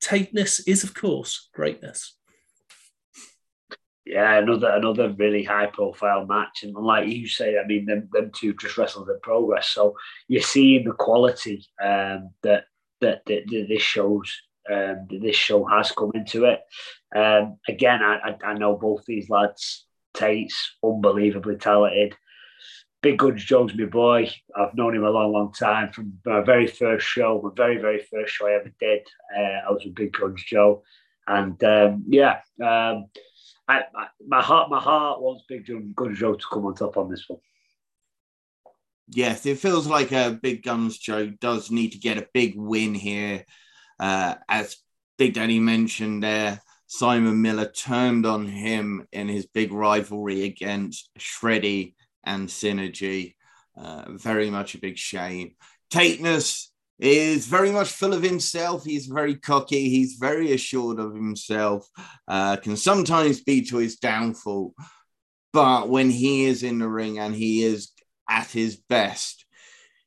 Tateness 0.00 0.62
is, 0.66 0.84
of 0.84 0.94
course, 0.94 1.50
greatness. 1.52 2.16
Yeah, 4.06 4.38
another 4.38 4.70
another 4.70 5.10
really 5.10 5.42
high 5.42 5.66
profile 5.66 6.26
match, 6.26 6.62
and 6.62 6.74
like 6.74 7.08
you 7.08 7.26
say, 7.26 7.58
I 7.58 7.66
mean, 7.66 7.86
them, 7.86 8.08
them 8.12 8.30
two 8.32 8.54
just 8.54 8.78
wrestled 8.78 9.10
in 9.10 9.18
progress. 9.20 9.68
So 9.70 9.96
you're 10.28 10.42
seeing 10.42 10.84
the 10.84 10.92
quality 10.92 11.66
um, 11.82 12.30
that, 12.42 12.66
that 13.00 13.22
that, 13.26 13.42
that 13.48 13.66
this 13.68 13.82
shows 13.82 14.32
um, 14.72 15.06
this 15.10 15.36
show 15.36 15.64
has 15.64 15.92
come 15.92 16.12
into 16.14 16.44
it. 16.44 16.60
Um, 17.14 17.58
again, 17.68 18.00
I, 18.02 18.36
I, 18.44 18.54
know 18.54 18.76
both 18.76 19.04
these 19.06 19.30
lads. 19.30 19.86
Tate's 20.14 20.76
unbelievably 20.82 21.56
talented. 21.56 22.16
Big 23.02 23.18
Guns 23.18 23.44
Joe's 23.44 23.74
my 23.74 23.84
boy. 23.84 24.30
I've 24.56 24.74
known 24.74 24.96
him 24.96 25.04
a 25.04 25.10
long, 25.10 25.32
long 25.32 25.52
time 25.52 25.92
from 25.92 26.18
my 26.24 26.40
very 26.40 26.66
first 26.66 27.06
show, 27.06 27.40
my 27.42 27.50
very, 27.54 27.78
very 27.78 28.02
first 28.10 28.32
show 28.32 28.48
I 28.48 28.54
ever 28.54 28.72
did. 28.80 29.06
Uh, 29.36 29.68
I 29.68 29.70
was 29.70 29.84
with 29.84 29.94
Big 29.94 30.12
Guns 30.12 30.42
Joe, 30.44 30.82
and 31.28 31.62
um, 31.62 32.04
yeah, 32.08 32.40
um, 32.64 33.06
I, 33.68 33.80
I, 33.94 34.06
my 34.26 34.42
heart, 34.42 34.70
my 34.70 34.80
heart 34.80 35.20
wants 35.20 35.44
Big 35.48 35.66
Guns 35.94 36.18
Joe 36.18 36.34
to 36.34 36.44
come 36.52 36.66
on 36.66 36.74
top 36.74 36.96
on 36.96 37.10
this 37.10 37.24
one. 37.26 37.40
Yes, 39.08 39.46
it 39.46 39.58
feels 39.58 39.86
like 39.86 40.12
a 40.12 40.38
Big 40.40 40.62
Guns 40.62 40.98
Joe 40.98 41.30
does 41.40 41.70
need 41.70 41.92
to 41.92 41.98
get 41.98 42.18
a 42.18 42.28
big 42.32 42.54
win 42.56 42.94
here 42.94 43.44
uh, 43.98 44.34
as 44.48 44.76
Big 45.18 45.34
Daddy 45.34 45.60
mentioned 45.60 46.22
there, 46.22 46.60
Simon 46.86 47.42
Miller 47.42 47.70
turned 47.70 48.26
on 48.26 48.46
him 48.46 49.06
in 49.12 49.28
his 49.28 49.46
big 49.46 49.72
rivalry 49.72 50.44
against 50.44 51.10
Shreddy 51.18 51.94
and 52.24 52.48
Synergy. 52.48 53.34
Uh, 53.76 54.04
very 54.10 54.50
much 54.50 54.74
a 54.74 54.80
big 54.80 54.96
shame. 54.96 55.54
Tateness 55.90 56.68
is 56.98 57.46
very 57.46 57.70
much 57.70 57.88
full 57.88 58.14
of 58.14 58.22
himself. 58.22 58.84
He's 58.84 59.06
very 59.06 59.36
cocky. 59.36 59.88
He's 59.88 60.14
very 60.14 60.52
assured 60.52 60.98
of 60.98 61.14
himself. 61.14 61.86
Uh, 62.26 62.56
can 62.56 62.76
sometimes 62.76 63.42
be 63.42 63.62
to 63.66 63.76
his 63.76 63.96
downfall. 63.96 64.74
But 65.52 65.88
when 65.88 66.10
he 66.10 66.44
is 66.44 66.62
in 66.62 66.78
the 66.78 66.88
ring 66.88 67.18
and 67.18 67.34
he 67.34 67.64
is 67.64 67.90
at 68.28 68.50
his 68.50 68.76
best, 68.76 69.46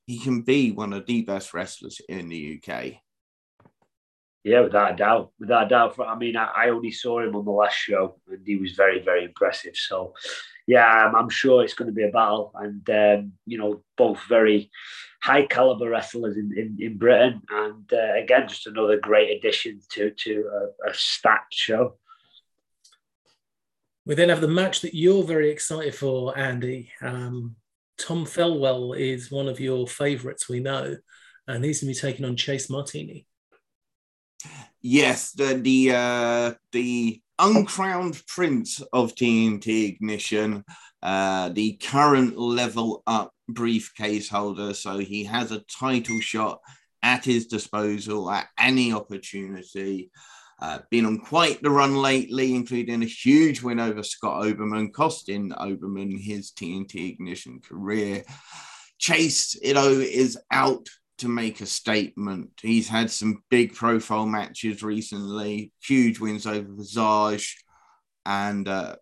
he 0.05 0.19
can 0.19 0.41
be 0.41 0.71
one 0.71 0.93
of 0.93 1.05
the 1.05 1.21
best 1.21 1.53
wrestlers 1.53 2.01
in 2.09 2.29
the 2.29 2.61
UK. 2.61 2.95
Yeah, 4.43 4.61
without 4.61 4.93
a 4.93 4.95
doubt, 4.95 5.31
without 5.39 5.65
a 5.65 5.69
doubt. 5.69 5.99
I 5.99 6.15
mean, 6.15 6.37
I, 6.37 6.45
I 6.55 6.69
only 6.69 6.91
saw 6.91 7.19
him 7.19 7.35
on 7.35 7.45
the 7.45 7.51
last 7.51 7.75
show, 7.75 8.15
and 8.27 8.41
he 8.45 8.55
was 8.55 8.71
very, 8.71 9.01
very 9.03 9.25
impressive. 9.25 9.75
So, 9.75 10.13
yeah, 10.69 10.85
I'm, 10.85 11.15
I'm 11.15 11.29
sure 11.29 11.63
it's 11.63 11.73
going 11.73 11.87
to 11.87 11.95
be 11.95 12.03
a 12.03 12.11
battle, 12.11 12.51
and 12.53 12.87
um, 12.91 13.33
you 13.47 13.57
know, 13.57 13.83
both 13.97 14.21
very 14.29 14.69
high 15.19 15.47
caliber 15.47 15.89
wrestlers 15.89 16.37
in, 16.37 16.53
in, 16.55 16.77
in 16.79 16.95
Britain, 16.99 17.41
and 17.49 17.91
uh, 17.91 18.13
again, 18.21 18.47
just 18.47 18.67
another 18.67 18.99
great 18.99 19.35
addition 19.35 19.81
to 19.93 20.11
to 20.11 20.47
a, 20.85 20.91
a 20.91 20.93
stacked 20.93 21.55
show. 21.55 21.97
We 24.05 24.13
then 24.13 24.29
have 24.29 24.41
the 24.41 24.47
match 24.47 24.81
that 24.81 24.93
you're 24.93 25.23
very 25.23 25.49
excited 25.49 25.95
for, 25.95 26.37
Andy. 26.37 26.91
Um, 27.01 27.55
Tom 27.97 28.25
Thelwell 28.25 28.95
is 28.95 29.31
one 29.31 29.47
of 29.47 29.59
your 29.59 29.87
favourites, 29.87 30.47
we 30.47 30.59
know, 30.59 30.97
and 31.47 31.65
he's 31.65 31.81
going 31.81 31.91
to 31.91 31.99
be 31.99 32.07
taking 32.07 32.25
on 32.25 32.35
Chase 32.35 32.69
Martini. 32.69 33.25
Yes, 34.83 35.31
the 35.31 35.55
the 35.55 35.95
uh, 35.95 36.53
the 36.73 37.23
uncrowned 37.39 38.21
prince 38.27 38.81
of 38.93 39.15
TNT 39.15 39.89
Ignition, 39.89 40.63
uh, 41.01 41.49
the 41.49 41.73
current 41.73 42.37
level 42.37 43.01
up 43.07 43.33
briefcase 43.47 44.29
holder, 44.29 44.73
so 44.73 44.97
he 44.97 45.23
has 45.23 45.51
a 45.51 45.63
title 45.79 46.19
shot 46.19 46.59
at 47.01 47.25
his 47.25 47.47
disposal 47.47 48.29
at 48.29 48.47
any 48.59 48.93
opportunity. 48.93 50.11
Uh, 50.61 50.79
been 50.91 51.05
on 51.05 51.17
quite 51.17 51.61
the 51.63 51.69
run 51.69 51.95
lately, 51.95 52.53
including 52.53 53.01
a 53.01 53.05
huge 53.05 53.63
win 53.63 53.79
over 53.79 54.03
Scott 54.03 54.43
Oberman, 54.43 54.91
costing 54.91 55.51
Oberman 55.51 56.19
his 56.19 56.51
TNT 56.51 57.13
Ignition 57.13 57.61
career. 57.61 58.23
Chase, 58.97 59.57
you 59.61 59.73
know, 59.73 59.89
is 59.89 60.37
out 60.51 60.85
to 61.19 61.27
make 61.27 61.61
a 61.61 61.65
statement. 61.65 62.51
He's 62.61 62.87
had 62.87 63.11
some 63.11 63.43
big 63.49 63.73
profile 63.73 64.25
matches 64.25 64.83
recently, 64.83 65.71
huge 65.81 66.19
wins 66.19 66.45
over 66.45 66.67
Visage 66.73 67.63
and 68.25 68.67
uh, 68.67 68.95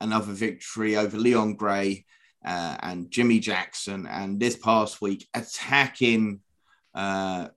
another 0.00 0.32
victory 0.32 0.96
over 0.96 1.16
Leon 1.16 1.54
Gray 1.54 2.04
uh, 2.44 2.76
and 2.82 3.10
Jimmy 3.10 3.38
Jackson. 3.38 4.06
And 4.06 4.40
this 4.40 4.56
past 4.56 5.00
week, 5.00 5.28
attacking 5.34 6.40
uh, 6.94 7.48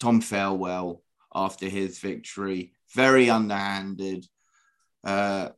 Tom 0.00 0.20
Thelwell 0.20 1.00
after 1.34 1.68
his 1.68 1.98
victory. 1.98 2.72
Very 2.94 3.30
underhanded. 3.30 4.26
Uh, 5.04 5.50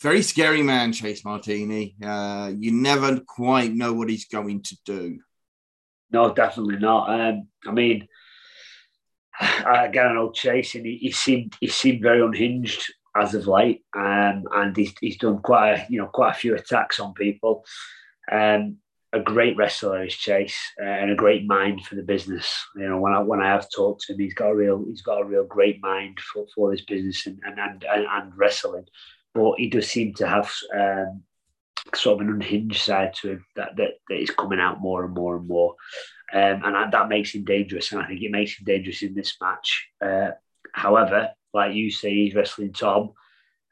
very 0.00 0.22
scary 0.22 0.62
man, 0.62 0.92
Chase 0.92 1.24
Martini. 1.24 1.94
Uh, 2.04 2.52
you 2.58 2.72
never 2.72 3.20
quite 3.20 3.72
know 3.72 3.92
what 3.92 4.10
he's 4.10 4.24
going 4.24 4.62
to 4.62 4.76
do. 4.84 5.20
No, 6.12 6.32
definitely 6.32 6.76
not. 6.78 7.08
Um, 7.08 7.48
I 7.66 7.72
mean, 7.72 8.08
again, 9.40 10.06
I 10.08 10.12
know 10.14 10.30
Chase, 10.30 10.74
and 10.74 10.86
he, 10.86 10.98
he, 10.98 11.10
seemed 11.10 11.54
he 11.60 11.68
seemed 11.68 12.02
very 12.02 12.20
unhinged 12.20 12.92
as 13.16 13.34
of 13.34 13.46
late, 13.46 13.82
um, 13.96 14.44
and 14.54 14.76
he's, 14.76 14.94
he's 15.00 15.18
done 15.18 15.38
quite 15.38 15.72
a 15.72 15.86
you 15.88 15.98
know 15.98 16.06
quite 16.06 16.30
a 16.30 16.38
few 16.38 16.54
attacks 16.54 17.00
on 17.00 17.14
people. 17.14 17.64
Um, 18.30 18.78
a 19.14 19.20
great 19.20 19.56
wrestler 19.56 20.04
is 20.04 20.14
Chase, 20.14 20.58
uh, 20.80 20.86
and 20.86 21.10
a 21.10 21.16
great 21.16 21.46
mind 21.46 21.84
for 21.84 21.96
the 21.96 22.02
business. 22.02 22.54
You 22.76 22.88
know, 22.88 22.98
when 22.98 23.12
I 23.12 23.20
when 23.20 23.40
I 23.40 23.48
have 23.48 23.68
talked 23.74 24.02
to 24.02 24.14
him, 24.14 24.20
he's 24.20 24.34
got 24.34 24.50
a 24.50 24.54
real 24.54 24.84
he's 24.88 25.02
got 25.02 25.20
a 25.20 25.24
real 25.24 25.44
great 25.44 25.82
mind 25.82 26.18
for, 26.20 26.46
for 26.54 26.70
this 26.70 26.84
business 26.84 27.26
and 27.26 27.38
and, 27.44 27.58
and 27.58 27.84
and 27.84 28.32
wrestling. 28.36 28.86
But 29.34 29.54
he 29.58 29.68
does 29.68 29.88
seem 29.88 30.14
to 30.14 30.26
have 30.26 30.52
um, 30.74 31.22
sort 31.94 32.20
of 32.20 32.26
an 32.26 32.34
unhinged 32.34 32.80
side 32.80 33.14
to 33.14 33.32
him 33.32 33.44
that, 33.56 33.76
that, 33.76 33.90
that 34.08 34.20
is 34.20 34.30
coming 34.30 34.60
out 34.60 34.80
more 34.80 35.04
and 35.04 35.14
more 35.14 35.36
and 35.36 35.46
more. 35.46 35.74
Um, 36.32 36.62
and 36.64 36.92
that 36.92 37.08
makes 37.08 37.34
him 37.34 37.44
dangerous. 37.44 37.92
And 37.92 38.00
I 38.00 38.06
think 38.06 38.22
it 38.22 38.30
makes 38.30 38.58
him 38.58 38.64
dangerous 38.64 39.02
in 39.02 39.14
this 39.14 39.36
match. 39.40 39.88
Uh, 40.00 40.30
however, 40.72 41.30
like 41.52 41.74
you 41.74 41.90
say, 41.90 42.10
he's 42.10 42.34
wrestling 42.34 42.72
Tom, 42.72 43.12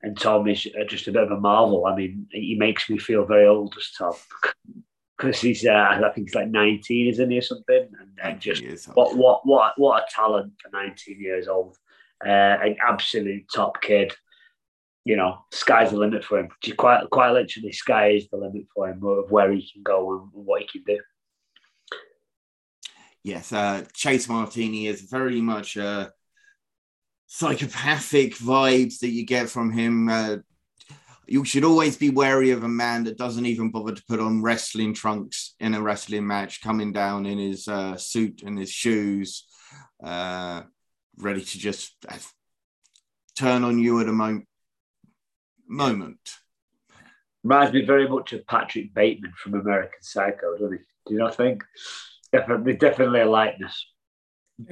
and 0.03 0.19
Tom 0.19 0.47
is 0.49 0.67
uh, 0.79 0.85
just 0.85 1.09
a 1.09 1.13
bit 1.13 1.23
of 1.23 1.31
a 1.31 1.41
marvel. 1.41 1.87
I 1.87 1.97
mean, 1.97 2.27
he 2.31 2.57
makes 2.59 2.89
me 2.91 2.99
feel 2.99 3.25
very 3.25 3.47
old 3.47 3.75
as 3.77 3.91
Tom. 3.97 4.15
Because 5.17 5.39
he's, 5.39 5.67
uh, 5.67 5.73
I 5.73 6.01
think 6.15 6.29
he's 6.29 6.35
like 6.35 6.49
19, 6.49 7.09
isn't 7.09 7.31
he, 7.31 7.37
or 7.37 7.43
something? 7.43 7.91
And, 8.01 8.19
and 8.23 8.41
just 8.41 8.65
what, 8.95 9.15
what, 9.15 9.45
what, 9.45 9.75
what 9.77 10.03
a 10.03 10.07
talent 10.09 10.55
for 10.63 10.71
19 10.73 11.21
years 11.21 11.47
old. 11.47 11.77
Uh, 12.25 12.31
an 12.31 12.77
absolute 12.83 13.45
top 13.55 13.83
kid 13.83 14.15
you 15.11 15.17
know, 15.17 15.45
sky's 15.51 15.91
the 15.91 15.97
limit 15.97 16.23
for 16.23 16.39
him. 16.39 16.49
Quite, 16.77 17.11
quite 17.11 17.33
literally, 17.33 17.73
sky 17.73 18.11
is 18.11 18.29
the 18.29 18.37
limit 18.37 18.67
for 18.73 18.89
him 18.89 19.03
of 19.03 19.29
where 19.29 19.51
he 19.51 19.69
can 19.69 19.83
go 19.83 20.13
and 20.13 20.31
what 20.33 20.63
he 20.63 20.69
can 20.69 20.85
do. 20.87 21.01
Yes, 23.25 23.53
uh, 23.53 23.85
Chase 23.93 24.29
Martini 24.29 24.87
is 24.87 25.01
very 25.11 25.41
much 25.41 25.77
uh, 25.77 26.11
psychopathic 27.27 28.37
vibes 28.37 29.01
that 29.01 29.09
you 29.09 29.27
get 29.27 29.51
from 29.51 29.73
him. 29.73 30.09
Uh, 30.09 30.37
you 31.27 31.45
should 31.45 31.65
always 31.65 31.97
be 31.97 32.11
wary 32.11 32.53
of 32.53 32.63
a 32.63 32.69
man 32.69 33.03
that 33.03 33.19
doesn't 33.19 33.47
even 33.47 33.73
bother 33.73 33.97
to 33.97 34.05
put 34.09 34.21
on 34.21 34.43
wrestling 34.43 34.95
trunks 34.95 35.57
in 35.59 35.75
a 35.75 35.83
wrestling 35.83 36.25
match, 36.25 36.63
coming 36.63 36.93
down 36.93 37.27
in 37.27 37.37
his 37.37 37.67
uh, 37.67 37.97
suit 37.97 38.45
and 38.45 38.57
his 38.57 38.71
shoes, 38.71 39.45
uh, 40.05 40.63
ready 41.17 41.41
to 41.41 41.59
just 41.59 41.97
uh, 42.09 42.17
turn 43.35 43.65
on 43.65 43.77
you 43.81 44.01
at 44.01 44.09
a 44.09 44.13
moment 44.13 44.47
moment. 45.71 46.39
Reminds 47.43 47.73
me 47.73 47.85
very 47.85 48.07
much 48.09 48.33
of 48.33 48.47
Patrick 48.47 48.93
Bateman 48.93 49.33
from 49.37 49.55
American 49.55 50.03
Psycho, 50.03 50.53
doesn't 50.53 50.73
he? 50.73 50.79
Do 51.07 51.15
you 51.15 51.19
not 51.19 51.37
think? 51.37 51.65
Definitely, 52.33 52.75
definitely 52.75 53.21
a 53.21 53.31
likeness. 53.31 53.87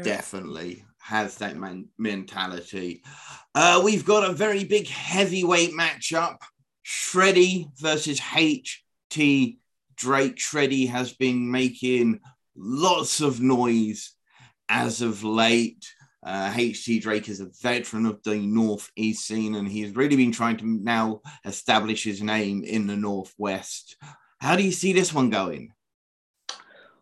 Definitely 0.03 0.85
has 0.99 1.39
that 1.39 1.57
man- 1.57 1.89
mentality. 1.99 3.03
Uh, 3.55 3.81
we've 3.83 4.05
got 4.05 4.29
a 4.29 4.35
very 4.35 4.65
big 4.65 4.87
heavyweight 4.87 5.73
matchup: 5.73 6.37
Shreddy 6.85 7.71
versus 7.79 8.21
H.T. 8.37 9.59
Drake. 9.97 10.37
Shreddy 10.37 10.89
has 10.89 11.15
been 11.15 11.51
making 11.51 12.21
lots 12.55 13.21
of 13.21 13.41
noise 13.41 14.13
as 14.69 15.01
of 15.01 15.25
late. 15.25 15.87
Uh, 16.29 16.53
Drake 17.01 17.31
is 17.31 17.41
a 17.41 17.49
veteran 17.63 18.05
of 18.05 18.23
the 18.23 18.37
Northeast 18.37 19.27
scene, 19.27 19.55
and 19.55 19.67
he's 19.67 19.97
really 19.97 20.15
been 20.15 20.31
trying 20.31 20.59
to 20.59 20.67
now 20.67 21.23
establish 21.47 22.05
his 22.05 22.23
name 22.23 22.63
in 22.65 22.87
the 22.87 22.97
Northwest. 22.97 23.97
How 24.39 24.55
do 24.55 24.63
you 24.63 24.73
see 24.73 24.93
this 24.93 25.15
one 25.15 25.31
going? 25.31 25.73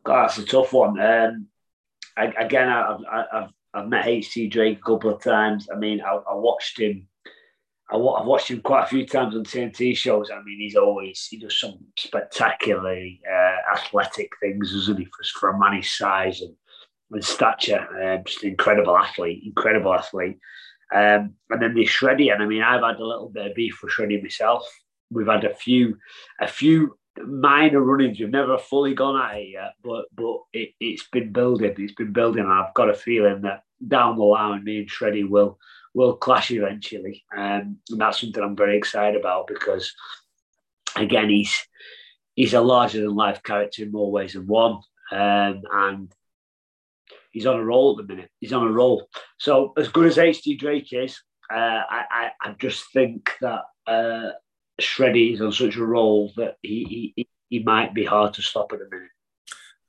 God, 0.04 0.28
that's 0.28 0.38
a 0.38 0.44
tough 0.44 0.72
one. 0.72 1.00
Um, 1.00 1.48
I, 2.16 2.26
again, 2.38 2.68
I've, 2.68 3.00
I've, 3.32 3.50
I've 3.74 3.88
met 3.88 4.06
HT 4.06 4.48
Drake 4.52 4.78
a 4.78 4.82
couple 4.82 5.12
of 5.12 5.20
times. 5.20 5.66
I 5.74 5.76
mean, 5.76 6.00
I, 6.00 6.12
I 6.12 6.34
watched 6.34 6.78
him. 6.78 7.08
I, 7.90 7.94
have 7.94 8.26
watched 8.26 8.48
him 8.48 8.60
quite 8.60 8.84
a 8.84 8.88
few 8.88 9.06
times 9.06 9.34
on 9.34 9.42
TNT 9.42 9.96
shows. 9.96 10.30
I 10.30 10.40
mean, 10.44 10.60
he's 10.60 10.76
always 10.76 11.26
he 11.26 11.38
does 11.38 11.58
some 11.58 11.78
spectacularly 11.98 13.20
uh, 13.28 13.74
athletic 13.74 14.30
things, 14.40 14.72
doesn't 14.72 14.98
he, 14.98 15.04
for, 15.06 15.40
for 15.40 15.50
a 15.50 15.58
man 15.58 15.78
his 15.78 15.98
size 15.98 16.42
and 16.42 16.54
and 17.10 17.24
stature. 17.24 17.86
Uh, 18.02 18.22
just 18.24 18.42
an 18.42 18.50
incredible 18.50 18.96
athlete, 18.96 19.42
incredible 19.44 19.94
athlete. 19.94 20.38
Um, 20.94 21.34
and 21.50 21.60
then 21.60 21.74
the 21.74 21.84
Shreddy, 21.84 22.32
and 22.32 22.42
I 22.42 22.46
mean, 22.46 22.62
I've 22.62 22.82
had 22.82 23.00
a 23.00 23.06
little 23.06 23.28
bit 23.28 23.46
of 23.46 23.54
beef 23.54 23.80
with 23.82 23.92
Shreddy 23.92 24.22
myself. 24.22 24.66
We've 25.10 25.26
had 25.26 25.44
a 25.44 25.54
few, 25.54 25.98
a 26.40 26.46
few 26.46 26.96
minor 27.24 27.80
run-ins. 27.80 28.20
We've 28.20 28.30
never 28.30 28.58
fully 28.58 28.94
gone 28.94 29.20
at 29.20 29.38
it 29.38 29.48
yet, 29.50 29.72
but 29.82 30.06
but 30.14 30.38
it, 30.52 30.74
has 30.80 31.06
been 31.12 31.32
building. 31.32 31.74
It's 31.78 31.94
been 31.94 32.12
building. 32.12 32.44
And 32.44 32.52
I've 32.52 32.74
got 32.74 32.90
a 32.90 32.94
feeling 32.94 33.42
that 33.42 33.62
down 33.86 34.16
the 34.16 34.24
line, 34.24 34.64
me 34.64 34.80
and 34.80 34.90
Shreddy 34.90 35.28
will 35.28 35.58
will 35.94 36.14
clash 36.14 36.50
eventually, 36.50 37.24
um, 37.34 37.78
and 37.90 38.00
that's 38.00 38.20
something 38.20 38.42
I'm 38.42 38.54
very 38.54 38.76
excited 38.76 39.18
about 39.18 39.46
because, 39.46 39.94
again, 40.94 41.30
he's 41.30 41.56
he's 42.34 42.54
a 42.54 42.60
larger 42.60 43.00
than 43.00 43.14
life 43.14 43.42
character 43.42 43.82
in 43.82 43.92
more 43.92 44.10
ways 44.10 44.34
than 44.34 44.46
one, 44.46 44.80
um, 45.10 45.62
and 45.72 46.12
he's 47.36 47.44
on 47.44 47.60
a 47.60 47.62
roll 47.62 47.90
at 47.90 47.98
the 47.98 48.14
minute. 48.14 48.30
He's 48.40 48.54
on 48.54 48.66
a 48.66 48.72
roll. 48.72 49.10
So 49.38 49.74
as 49.76 49.88
good 49.88 50.06
as 50.06 50.16
HT 50.16 50.58
Drake 50.58 50.90
is, 50.90 51.20
uh, 51.52 51.82
I, 51.90 52.04
I, 52.10 52.30
I 52.40 52.52
just 52.58 52.90
think 52.94 53.30
that 53.42 53.60
uh, 53.86 54.30
Shreddy 54.80 55.34
is 55.34 55.42
on 55.42 55.52
such 55.52 55.76
a 55.76 55.84
roll 55.84 56.32
that 56.38 56.56
he, 56.62 57.12
he 57.14 57.28
he 57.50 57.58
might 57.62 57.92
be 57.92 58.06
hard 58.06 58.32
to 58.34 58.42
stop 58.42 58.72
at 58.72 58.78
the 58.78 58.88
minute. 58.90 59.10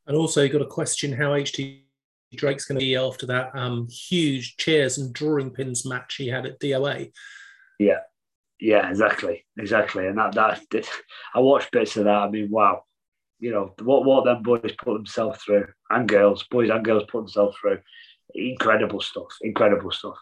And 0.08 0.18
also, 0.18 0.44
you 0.44 0.50
got 0.50 0.60
to 0.60 0.66
question 0.66 1.14
how 1.14 1.30
HT 1.30 1.84
Drake's 2.36 2.66
going 2.66 2.80
to 2.80 2.86
be 2.86 2.98
after 2.98 3.26
that 3.28 3.56
um, 3.56 3.88
huge 3.90 4.58
chairs 4.58 4.98
and 4.98 5.14
drawing 5.14 5.52
pins 5.52 5.86
match 5.86 6.16
he 6.16 6.28
had 6.28 6.46
at 6.46 6.60
DOA. 6.60 7.14
Yeah, 7.80 8.02
yeah, 8.60 8.90
exactly, 8.90 9.46
exactly. 9.58 10.06
And 10.06 10.18
that 10.18 10.34
that 10.34 10.90
I 11.34 11.40
watched 11.40 11.72
bits 11.72 11.96
of 11.96 12.04
that. 12.04 12.14
I 12.14 12.30
mean, 12.30 12.52
wow, 12.52 12.84
you 13.40 13.52
know 13.52 13.74
what 13.82 14.06
what 14.06 14.26
them 14.26 14.44
boys 14.44 14.74
put 14.84 14.94
themselves 14.94 15.40
through, 15.44 15.68
and 15.90 16.08
girls, 16.08 16.44
boys 16.50 16.70
and 16.70 16.84
girls 16.84 17.04
put 17.10 17.20
themselves 17.20 17.58
through. 17.60 17.80
Incredible 18.36 19.02
stuff. 19.02 19.30
Incredible 19.42 19.92
stuff. 19.92 20.18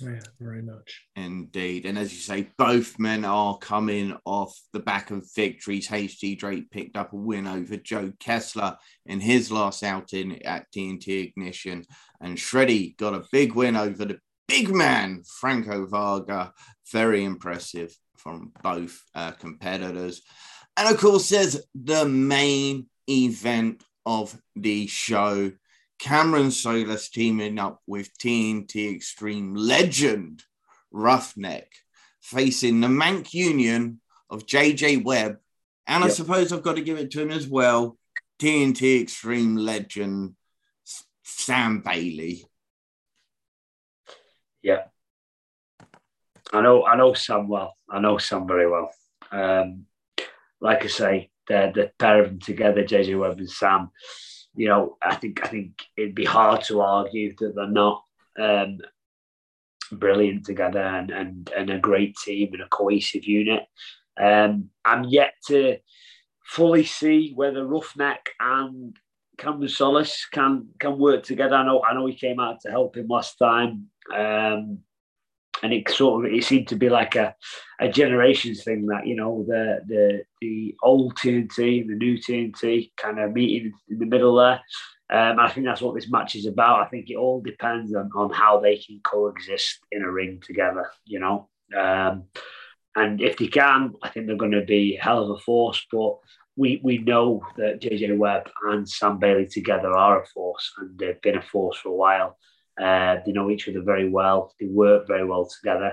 Yeah, 0.00 0.20
very 0.38 0.60
much. 0.60 1.06
Indeed. 1.16 1.86
And 1.86 1.98
as 1.98 2.12
you 2.12 2.20
say, 2.20 2.50
both 2.58 2.98
men 2.98 3.24
are 3.24 3.56
coming 3.56 4.14
off 4.26 4.54
the 4.74 4.80
back 4.80 5.10
of 5.10 5.26
victories. 5.34 5.88
HT 5.88 6.38
Drake 6.38 6.70
picked 6.70 6.98
up 6.98 7.14
a 7.14 7.16
win 7.16 7.46
over 7.46 7.76
Joe 7.76 8.12
Kessler 8.20 8.76
in 9.06 9.20
his 9.20 9.50
last 9.50 9.82
outing 9.82 10.42
at 10.44 10.70
TNT 10.70 11.28
Ignition. 11.28 11.84
And 12.20 12.36
Shreddy 12.36 12.96
got 12.98 13.14
a 13.14 13.24
big 13.32 13.54
win 13.54 13.74
over 13.74 14.04
the 14.04 14.18
big 14.46 14.74
man, 14.74 15.22
Franco 15.40 15.86
Varga. 15.86 16.52
Very 16.92 17.24
impressive 17.24 17.96
from 18.18 18.52
both 18.62 19.02
uh, 19.14 19.30
competitors. 19.32 20.20
And 20.76 20.88
of 20.92 21.00
course, 21.00 21.28
there's 21.28 21.60
the 21.74 22.04
main 22.04 22.86
event 23.08 23.82
of 24.04 24.36
the 24.54 24.86
show 24.86 25.52
Cameron 25.98 26.48
Solas 26.48 27.10
teaming 27.10 27.58
up 27.58 27.80
with 27.86 28.16
TNT 28.18 28.94
Extreme 28.94 29.54
legend 29.54 30.44
Ruffneck, 30.92 31.66
facing 32.20 32.80
the 32.80 32.88
Manc-Union 32.88 34.00
of 34.28 34.46
JJ 34.46 35.04
Webb. 35.04 35.38
And 35.86 36.02
yep. 36.02 36.10
I 36.10 36.14
suppose 36.14 36.52
I've 36.52 36.62
got 36.62 36.76
to 36.76 36.82
give 36.82 36.98
it 36.98 37.10
to 37.12 37.22
him 37.22 37.30
as 37.30 37.46
well 37.46 37.96
TNT 38.38 39.00
Extreme 39.00 39.56
legend 39.56 40.34
Sam 41.22 41.80
Bailey. 41.80 42.44
Yeah. 44.62 44.84
I 46.52 46.60
know 46.60 46.84
I 46.84 46.96
know 46.96 47.14
Sam 47.14 47.48
well. 47.48 47.76
I 47.88 48.00
know 48.00 48.18
Sam 48.18 48.46
very 48.46 48.70
well. 48.70 48.92
Um, 49.32 49.86
like 50.60 50.84
I 50.84 50.88
say, 50.88 51.30
the 51.48 51.72
the 51.74 51.90
pair 51.98 52.22
of 52.22 52.28
them 52.28 52.40
together, 52.40 52.82
JJ 52.82 53.18
Webb 53.18 53.38
and 53.38 53.50
Sam, 53.50 53.90
you 54.54 54.68
know, 54.68 54.96
I 55.02 55.14
think 55.14 55.44
I 55.44 55.48
think 55.48 55.82
it'd 55.96 56.14
be 56.14 56.24
hard 56.24 56.62
to 56.64 56.80
argue 56.80 57.34
that 57.38 57.54
they're 57.54 57.68
not 57.68 58.02
um, 58.38 58.78
brilliant 59.92 60.46
together 60.46 60.80
and, 60.80 61.10
and 61.10 61.50
and 61.56 61.70
a 61.70 61.78
great 61.78 62.16
team 62.16 62.52
and 62.52 62.62
a 62.62 62.68
cohesive 62.68 63.24
unit. 63.24 63.64
Um, 64.20 64.70
I'm 64.84 65.04
yet 65.04 65.34
to 65.48 65.78
fully 66.44 66.84
see 66.84 67.32
whether 67.34 67.64
Ruffneck 67.64 68.28
and 68.40 68.96
Cameron 69.36 69.68
Solas 69.68 70.22
can 70.32 70.68
can 70.80 70.98
work 70.98 71.22
together. 71.22 71.56
I 71.56 71.66
know 71.66 71.82
I 71.82 71.94
know 71.94 72.06
he 72.06 72.14
came 72.14 72.40
out 72.40 72.60
to 72.62 72.70
help 72.70 72.96
him 72.96 73.08
last 73.08 73.36
time. 73.36 73.86
Um, 74.14 74.78
and 75.62 75.72
it 75.72 75.88
sort 75.88 76.26
of 76.26 76.32
it 76.32 76.44
seemed 76.44 76.68
to 76.68 76.76
be 76.76 76.88
like 76.88 77.16
a, 77.16 77.34
a 77.80 77.88
generations 77.88 78.64
thing 78.64 78.86
that 78.86 79.06
you 79.06 79.16
know 79.16 79.44
the 79.46 79.80
the 79.86 80.22
the 80.40 80.74
old 80.82 81.16
TNT, 81.16 81.86
the 81.86 81.94
new 81.94 82.18
TNT, 82.18 82.90
kind 82.96 83.18
of 83.18 83.32
meeting 83.32 83.72
in 83.88 83.98
the 83.98 84.06
middle 84.06 84.36
there. 84.36 84.60
Um, 85.08 85.38
I 85.38 85.50
think 85.50 85.66
that's 85.66 85.80
what 85.80 85.94
this 85.94 86.10
match 86.10 86.34
is 86.34 86.46
about. 86.46 86.82
I 86.82 86.88
think 86.88 87.10
it 87.10 87.16
all 87.16 87.40
depends 87.40 87.94
on, 87.94 88.10
on 88.16 88.32
how 88.32 88.58
they 88.58 88.76
can 88.76 89.00
coexist 89.04 89.78
in 89.92 90.02
a 90.02 90.10
ring 90.10 90.42
together. 90.44 90.90
You 91.04 91.20
know, 91.20 91.48
um, 91.78 92.24
and 92.96 93.20
if 93.20 93.36
they 93.36 93.46
can, 93.46 93.94
I 94.02 94.08
think 94.08 94.26
they're 94.26 94.36
going 94.36 94.52
to 94.52 94.64
be 94.64 94.98
hell 95.00 95.22
of 95.22 95.30
a 95.30 95.38
force. 95.38 95.84
But 95.92 96.16
we 96.56 96.80
we 96.82 96.98
know 96.98 97.42
that 97.56 97.80
JJ 97.80 98.16
Webb 98.16 98.50
and 98.64 98.88
Sam 98.88 99.18
Bailey 99.18 99.46
together 99.46 99.96
are 99.96 100.22
a 100.22 100.26
force, 100.26 100.72
and 100.78 100.98
they've 100.98 101.20
been 101.20 101.36
a 101.36 101.42
force 101.42 101.78
for 101.78 101.90
a 101.90 101.94
while. 101.94 102.36
Uh, 102.80 103.16
they 103.24 103.32
know 103.32 103.50
each 103.50 103.68
other 103.68 103.80
very 103.80 104.08
well. 104.08 104.54
They 104.60 104.66
work 104.66 105.06
very 105.06 105.24
well 105.24 105.46
together. 105.46 105.92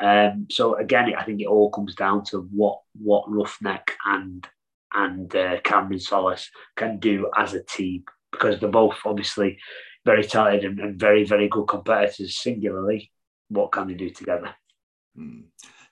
Um, 0.00 0.46
so 0.50 0.74
again, 0.76 1.14
I 1.16 1.22
think 1.24 1.40
it 1.40 1.46
all 1.46 1.70
comes 1.70 1.94
down 1.94 2.24
to 2.26 2.48
what 2.52 2.80
what 3.00 3.30
Ruffneck 3.30 3.90
and 4.04 4.46
and 4.92 5.34
uh, 5.36 5.60
Cameron 5.62 5.98
Solas 5.98 6.46
can 6.76 6.98
do 6.98 7.30
as 7.36 7.54
a 7.54 7.62
team 7.62 8.04
because 8.32 8.58
they're 8.58 8.68
both 8.68 8.98
obviously 9.04 9.58
very 10.04 10.24
talented 10.24 10.64
and, 10.64 10.80
and 10.80 10.98
very 10.98 11.24
very 11.24 11.48
good 11.48 11.66
competitors 11.66 12.38
singularly. 12.38 13.12
What 13.48 13.70
can 13.70 13.86
they 13.86 13.94
do 13.94 14.10
together? 14.10 14.54
Mm. 15.16 15.44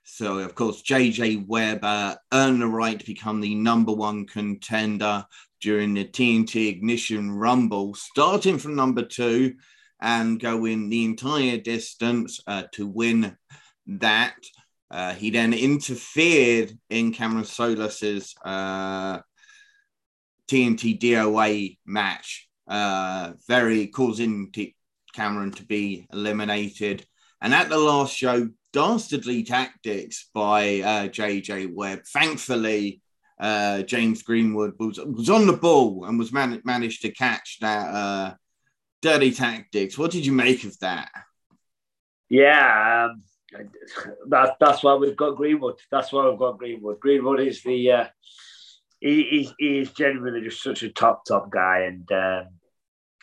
So, 0.07 0.39
of 0.39 0.55
course, 0.55 0.83
JJ 0.83 1.47
Webb 1.47 1.79
uh, 1.83 2.17
earned 2.33 2.61
the 2.61 2.67
right 2.67 2.99
to 2.99 3.07
become 3.07 3.41
the 3.41 3.55
number 3.55 3.93
one 3.93 4.27
contender 4.27 5.25
during 5.63 5.95
the 5.95 6.05
TNT 6.05 6.69
Ignition 6.69 7.31
Rumble, 7.31 7.95
starting 7.95 8.59
from 8.59 8.75
number 8.75 9.03
two 9.03 9.55
and 10.05 10.39
going 10.39 10.91
the 10.91 11.07
entire 11.07 11.57
distance 11.57 12.39
uh, 12.47 12.65
to 12.73 12.87
win 12.87 13.37
that. 13.87 14.37
Uh, 14.91 15.15
he 15.15 15.31
then 15.31 15.55
interfered 15.55 16.79
in 16.91 17.11
Cameron 17.11 17.47
Solas's 17.47 18.35
uh, 18.45 19.21
TNT 20.49 21.01
DOA 21.01 21.79
match, 21.87 22.49
uh, 22.69 23.33
very 23.49 23.87
causing 23.87 24.53
T- 24.53 24.77
Cameron 25.15 25.53
to 25.53 25.65
be 25.65 26.07
eliminated. 26.13 27.07
And 27.41 27.55
at 27.55 27.71
the 27.71 27.79
last 27.79 28.15
show, 28.15 28.51
dastardly 28.75 29.43
tactics 29.43 30.29
by 30.35 30.81
uh, 30.81 31.09
JJ 31.09 31.73
Webb. 31.73 32.01
Thankfully, 32.13 33.01
uh, 33.41 33.83
James 33.83 34.23
Greenwood 34.23 34.75
was, 34.79 35.01
was 35.01 35.31
on 35.31 35.47
the 35.47 35.57
ball 35.57 36.05
and 36.05 36.19
was 36.19 36.31
man- 36.31 36.61
managed 36.65 37.01
to 37.03 37.11
catch 37.11 37.59
that 37.61 38.37
dirty 39.05 39.33
tactics. 39.33 39.99
What 39.99 40.11
did 40.11 40.25
you 40.25 40.33
make 40.33 40.65
of 40.65 40.79
that? 40.79 41.11
Yeah, 42.31 43.11
um, 43.11 43.23
that, 44.29 44.57
that's 44.59 44.83
why 44.83 44.95
we've 44.95 45.17
got 45.17 45.37
Greenwood. 45.37 45.79
That's 45.91 46.11
why 46.11 46.27
we've 46.27 46.39
got 46.39 46.59
Greenwood. 46.59 47.01
Greenwood 47.01 47.41
is 47.41 47.63
the 47.63 47.93
uh, 47.93 48.05
he, 49.01 49.25
he, 49.25 49.51
he, 49.59 49.79
is 49.81 49.93
genuinely 49.93 50.41
just 50.41 50.63
such 50.63 50.83
a 50.83 50.89
top 50.89 51.27
top 51.27 51.51
guy, 51.51 51.81
and 51.81 52.11
um, 52.11 52.49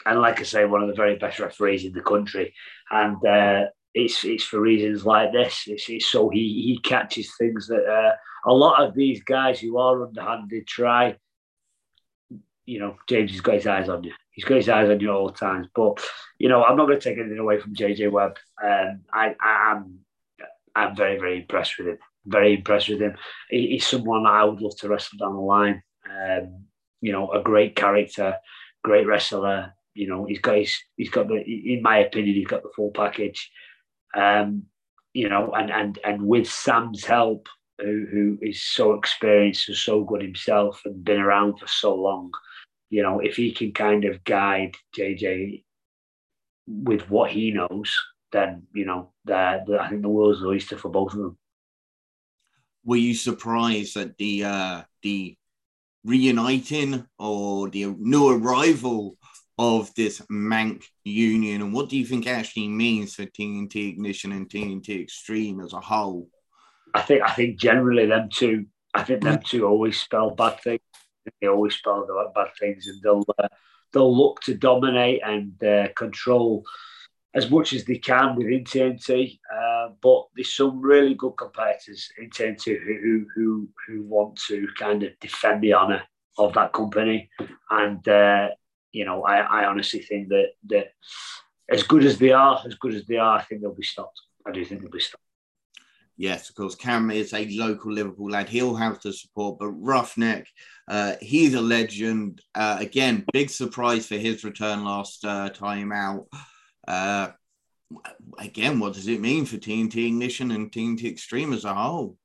and 0.05 0.21
like 0.21 0.39
I 0.39 0.43
say, 0.43 0.65
one 0.65 0.83
of 0.83 0.87
the 0.87 0.93
very 0.93 1.15
best 1.15 1.39
referees 1.39 1.83
in 1.83 1.93
the 1.93 2.01
country. 2.01 2.53
And 2.91 3.17
uh, 3.25 3.65
it's 3.95 4.23
it's 4.23 4.43
for 4.43 4.61
reasons 4.61 5.03
like 5.03 5.33
this. 5.33 5.63
It's, 5.65 5.89
it's 5.89 6.05
so 6.05 6.29
he 6.29 6.39
he 6.39 6.79
catches 6.83 7.35
things 7.37 7.67
that 7.67 7.85
uh, 7.85 8.15
a 8.45 8.53
lot 8.53 8.85
of 8.85 8.93
these 8.93 9.23
guys 9.23 9.59
who 9.59 9.79
are 9.79 10.05
underhanded 10.05 10.67
try. 10.67 11.17
You 12.65 12.79
know, 12.79 12.97
James 13.07 13.31
has 13.31 13.41
got 13.41 13.55
his 13.55 13.67
eyes 13.67 13.89
on 13.89 14.03
you 14.03 14.13
he's 14.31 14.45
got 14.45 14.55
his 14.55 14.69
eyes 14.69 14.89
on 14.89 14.99
you 14.99 15.11
all 15.11 15.27
the 15.27 15.33
times. 15.33 15.67
But 15.75 16.03
you 16.39 16.49
know, 16.49 16.63
I'm 16.63 16.77
not 16.77 16.87
going 16.87 16.99
to 16.99 17.09
take 17.09 17.19
anything 17.19 17.37
away 17.37 17.59
from 17.59 17.75
JJ 17.75 18.11
Webb. 18.11 18.37
Um, 18.63 19.01
I, 19.13 19.35
I 19.39 19.71
am 19.71 19.99
I'm 20.75 20.95
very 20.95 21.19
very 21.19 21.41
impressed 21.41 21.77
with 21.77 21.87
him. 21.87 21.97
Very 22.25 22.55
impressed 22.55 22.89
with 22.89 23.01
him. 23.01 23.15
He, 23.49 23.67
he's 23.67 23.87
someone 23.87 24.25
I 24.25 24.43
would 24.43 24.61
love 24.61 24.77
to 24.77 24.89
wrestle 24.89 25.17
down 25.17 25.33
the 25.33 25.41
line. 25.41 25.83
Um, 26.09 26.65
you 27.01 27.11
know, 27.11 27.31
a 27.31 27.41
great 27.41 27.75
character, 27.75 28.37
great 28.83 29.07
wrestler. 29.07 29.73
You 29.93 30.07
know, 30.07 30.25
he's 30.25 30.39
got 30.39 30.57
his, 30.57 30.77
he's 30.95 31.09
got 31.09 31.27
the, 31.27 31.41
in 31.41 31.81
my 31.81 31.97
opinion, 31.97 32.35
he's 32.35 32.47
got 32.47 32.63
the 32.63 32.69
full 32.75 32.91
package. 32.91 33.51
Um, 34.15 34.63
you 35.13 35.27
know, 35.29 35.51
and 35.51 35.69
and 35.71 35.99
and 36.05 36.25
with 36.25 36.47
Sam's 36.47 37.03
help, 37.03 37.49
who 37.79 38.05
who 38.09 38.37
is 38.41 38.61
so 38.61 38.93
experienced 38.93 39.67
and 39.67 39.77
so 39.77 40.03
good 40.03 40.21
himself 40.21 40.81
and 40.85 41.03
been 41.03 41.19
around 41.19 41.59
for 41.59 41.67
so 41.67 41.95
long, 41.95 42.31
you 42.91 43.01
know, 43.01 43.21
if 43.21 43.37
he 43.37 43.53
can 43.53 43.71
kind 43.71 44.05
of 44.05 44.23
guide 44.23 44.75
JJ 44.95 45.63
with 46.67 47.09
what 47.09 47.31
he 47.31 47.51
knows, 47.51 47.95
then 48.33 48.63
you 48.73 48.85
know, 48.85 49.13
the, 49.25 49.79
I 49.79 49.89
think 49.89 50.01
the 50.01 50.09
world's 50.09 50.41
the 50.41 50.47
oyster 50.47 50.77
for 50.77 50.89
both 50.89 51.13
of 51.13 51.19
them. 51.19 51.37
Were 52.83 52.97
you 52.97 53.15
surprised 53.15 53.95
at 53.95 54.17
the 54.17 54.43
uh, 54.43 54.81
the 55.01 55.37
reuniting 56.03 57.07
or 57.17 57.69
the 57.69 57.85
new 57.97 58.29
arrival 58.29 59.15
of 59.57 59.93
this 59.95 60.19
Mank 60.29 60.83
union, 61.05 61.61
and 61.61 61.73
what 61.73 61.87
do 61.87 61.97
you 61.97 62.05
think 62.05 62.27
actually 62.27 62.67
means 62.67 63.15
for 63.15 63.25
TNT 63.25 63.89
Ignition 63.89 64.33
and 64.33 64.49
TNT 64.49 65.01
Extreme 65.01 65.61
as 65.61 65.71
a 65.71 65.79
whole? 65.79 66.27
I 66.93 67.03
think 67.03 67.21
I 67.21 67.31
think 67.31 67.57
generally 67.57 68.07
them 68.07 68.27
two, 68.29 68.65
I 68.93 69.03
think 69.03 69.23
them 69.23 69.39
two 69.45 69.65
always 69.65 70.01
spell 70.01 70.31
bad 70.31 70.59
things 70.59 70.81
they 71.39 71.47
always 71.47 71.75
spell 71.75 72.05
the 72.05 72.31
bad 72.33 72.49
things, 72.59 72.87
and 72.87 73.01
they'll 73.01 73.25
uh, 73.39 73.47
they'll 73.93 74.15
look 74.15 74.41
to 74.41 74.53
dominate 74.53 75.21
and 75.23 75.63
uh, 75.63 75.87
control 75.95 76.63
as 77.33 77.49
much 77.49 77.73
as 77.73 77.85
they 77.85 77.97
can 77.97 78.35
within 78.35 78.63
TNT. 78.63 79.39
Uh, 79.53 79.89
but 80.01 80.27
there's 80.35 80.53
some 80.53 80.81
really 80.81 81.13
good 81.13 81.33
competitors 81.37 82.09
in 82.17 82.29
TNT 82.29 82.77
who 82.79 83.25
who 83.35 83.69
who 83.87 84.03
want 84.03 84.39
to 84.47 84.67
kind 84.77 85.03
of 85.03 85.17
defend 85.19 85.61
the 85.61 85.73
honour 85.73 86.03
of 86.37 86.53
that 86.53 86.73
company, 86.73 87.29
and 87.69 88.07
uh, 88.07 88.49
you 88.91 89.05
know 89.05 89.23
I, 89.23 89.39
I 89.39 89.65
honestly 89.65 90.01
think 90.01 90.29
that 90.29 90.51
that 90.67 90.93
as 91.69 91.83
good 91.83 92.03
as 92.03 92.17
they 92.17 92.31
are, 92.31 92.61
as 92.65 92.75
good 92.75 92.93
as 92.93 93.05
they 93.05 93.17
are, 93.17 93.37
I 93.37 93.43
think 93.43 93.61
they'll 93.61 93.73
be 93.73 93.83
stopped. 93.83 94.21
I 94.45 94.51
do 94.51 94.65
think 94.65 94.81
they'll 94.81 94.91
be 94.91 94.99
stopped. 94.99 95.23
Yes, 96.21 96.49
of 96.49 96.55
course, 96.55 96.75
Kam 96.75 97.09
is 97.09 97.33
a 97.33 97.47
local 97.49 97.91
Liverpool 97.91 98.29
lad. 98.29 98.47
He'll 98.47 98.75
have 98.75 98.99
to 98.99 99.11
support, 99.11 99.57
but 99.57 99.71
Ruffneck, 99.71 100.45
uh, 100.87 101.15
he's 101.19 101.55
a 101.55 101.61
legend. 101.61 102.43
Uh, 102.53 102.77
again, 102.79 103.25
big 103.33 103.49
surprise 103.49 104.05
for 104.05 104.17
his 104.17 104.43
return 104.43 104.83
last 104.83 105.25
uh, 105.25 105.49
time 105.49 105.91
out. 105.91 106.27
Uh, 106.87 107.29
again, 108.37 108.79
what 108.79 108.93
does 108.93 109.07
it 109.07 109.19
mean 109.19 109.45
for 109.45 109.57
TNT 109.57 110.09
Ignition 110.09 110.51
and 110.51 110.71
TNT 110.71 111.05
Extreme 111.05 111.53
as 111.53 111.65
a 111.65 111.73
whole? 111.73 112.17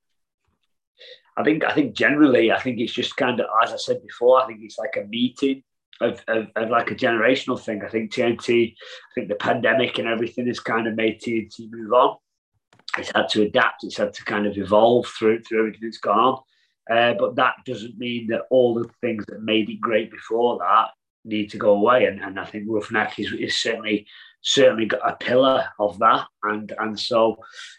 I 1.38 1.42
think 1.42 1.64
I 1.64 1.72
think 1.72 1.96
generally, 1.96 2.52
I 2.52 2.60
think 2.60 2.78
it's 2.78 2.92
just 2.92 3.16
kind 3.16 3.40
of 3.40 3.46
as 3.64 3.72
I 3.72 3.78
said 3.78 4.02
before. 4.02 4.42
I 4.42 4.46
think 4.46 4.60
it's 4.62 4.76
like 4.76 4.98
a 5.02 5.06
meeting 5.06 5.62
of, 6.02 6.22
of, 6.28 6.48
of, 6.54 6.68
like 6.68 6.90
a 6.90 6.94
generational 6.94 7.58
thing. 7.58 7.82
I 7.82 7.88
think 7.88 8.12
TNT, 8.12 8.74
I 8.74 9.10
think 9.14 9.28
the 9.28 9.36
pandemic 9.36 9.98
and 9.98 10.06
everything 10.06 10.48
has 10.48 10.60
kind 10.60 10.86
of 10.86 10.96
made 10.96 11.22
TNT 11.22 11.70
move 11.70 11.94
on. 11.94 12.18
It's 12.98 13.12
had 13.14 13.28
to 13.30 13.42
adapt. 13.42 13.84
It's 13.84 13.96
had 13.96 14.14
to 14.14 14.24
kind 14.24 14.46
of 14.46 14.56
evolve 14.56 15.06
through 15.06 15.42
through 15.42 15.60
everything 15.60 15.80
that's 15.82 15.98
gone 15.98 16.18
on. 16.18 16.40
Uh, 16.90 17.14
but 17.18 17.34
that 17.36 17.54
doesn't 17.64 17.98
mean 17.98 18.28
that 18.28 18.42
all 18.50 18.74
the 18.74 18.88
things 19.00 19.24
that 19.26 19.42
made 19.42 19.68
it 19.68 19.80
great 19.80 20.10
before 20.10 20.58
that 20.58 20.88
need 21.24 21.50
to 21.50 21.58
go 21.58 21.72
away. 21.72 22.04
And, 22.04 22.22
and 22.22 22.38
I 22.38 22.44
think 22.44 22.68
Ruffneck 22.68 23.18
is, 23.18 23.32
is 23.32 23.60
certainly 23.60 24.06
certainly 24.40 24.86
got 24.86 25.00
a 25.08 25.16
pillar 25.16 25.66
of 25.78 25.98
that. 25.98 26.26
And 26.44 26.72
and 26.78 26.98
so, 26.98 27.38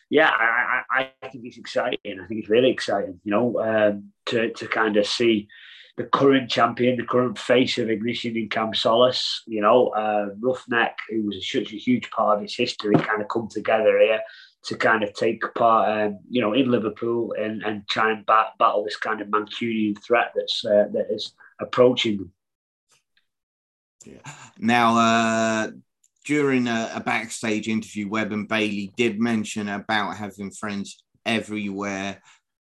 yeah, 0.10 0.30
I, 0.30 0.82
I, 0.92 1.12
I 1.24 1.28
think 1.30 1.46
it's 1.46 1.58
exciting. 1.58 2.20
I 2.22 2.28
think 2.28 2.42
it's 2.42 2.50
really 2.50 2.70
exciting, 2.70 3.22
you 3.24 3.32
know, 3.32 3.60
um, 3.62 4.12
to, 4.28 4.52
to 4.52 4.68
kind 4.68 4.98
of 4.98 5.08
see 5.08 5.48
the 5.96 6.04
current 6.04 6.50
champion, 6.50 6.98
the 6.98 7.04
current 7.04 7.40
face 7.40 7.78
of 7.78 7.90
Ignition 7.90 8.36
in 8.38 8.50
Kam 8.50 8.74
Solas, 8.74 9.40
you 9.48 9.62
know, 9.62 9.88
uh, 9.90 10.28
Ruffneck, 10.40 10.94
who 11.10 11.26
was 11.26 11.50
such 11.50 11.74
a 11.74 11.78
huge 11.78 12.12
part 12.12 12.38
of 12.38 12.44
its 12.44 12.56
history, 12.56 12.94
kind 12.96 13.22
of 13.22 13.30
come 13.30 13.48
together 13.48 13.98
here 13.98 14.22
to 14.66 14.76
kind 14.76 15.04
of 15.04 15.14
take 15.14 15.44
part, 15.56 15.90
um, 15.90 16.20
you 16.30 16.42
know, 16.42 16.54
in 16.54 16.70
Liverpool 16.70 17.34
and, 17.40 17.64
and 17.64 17.88
try 17.88 18.12
and 18.12 18.26
bat, 18.26 18.48
battle 18.60 18.84
this 18.84 18.98
kind 18.98 19.22
of 19.22 19.28
Mancunian 19.28 19.98
threat 20.04 20.32
that's 20.36 20.66
uh, 20.66 20.86
that 20.92 21.08
is 21.10 21.34
approaching 21.60 22.18
them. 22.18 22.32
Yeah. 24.06 24.34
Now, 24.60 24.98
uh, 24.98 25.72
during 26.26 26.68
a, 26.68 26.92
a, 26.96 27.00
backstage 27.00 27.68
interview, 27.68 28.10
Webb 28.10 28.32
and 28.32 28.48
Bailey 28.48 28.92
did 28.98 29.20
mention 29.20 29.70
about 29.70 30.18
having 30.18 30.52
friends 30.52 31.04
everywhere. 31.26 32.22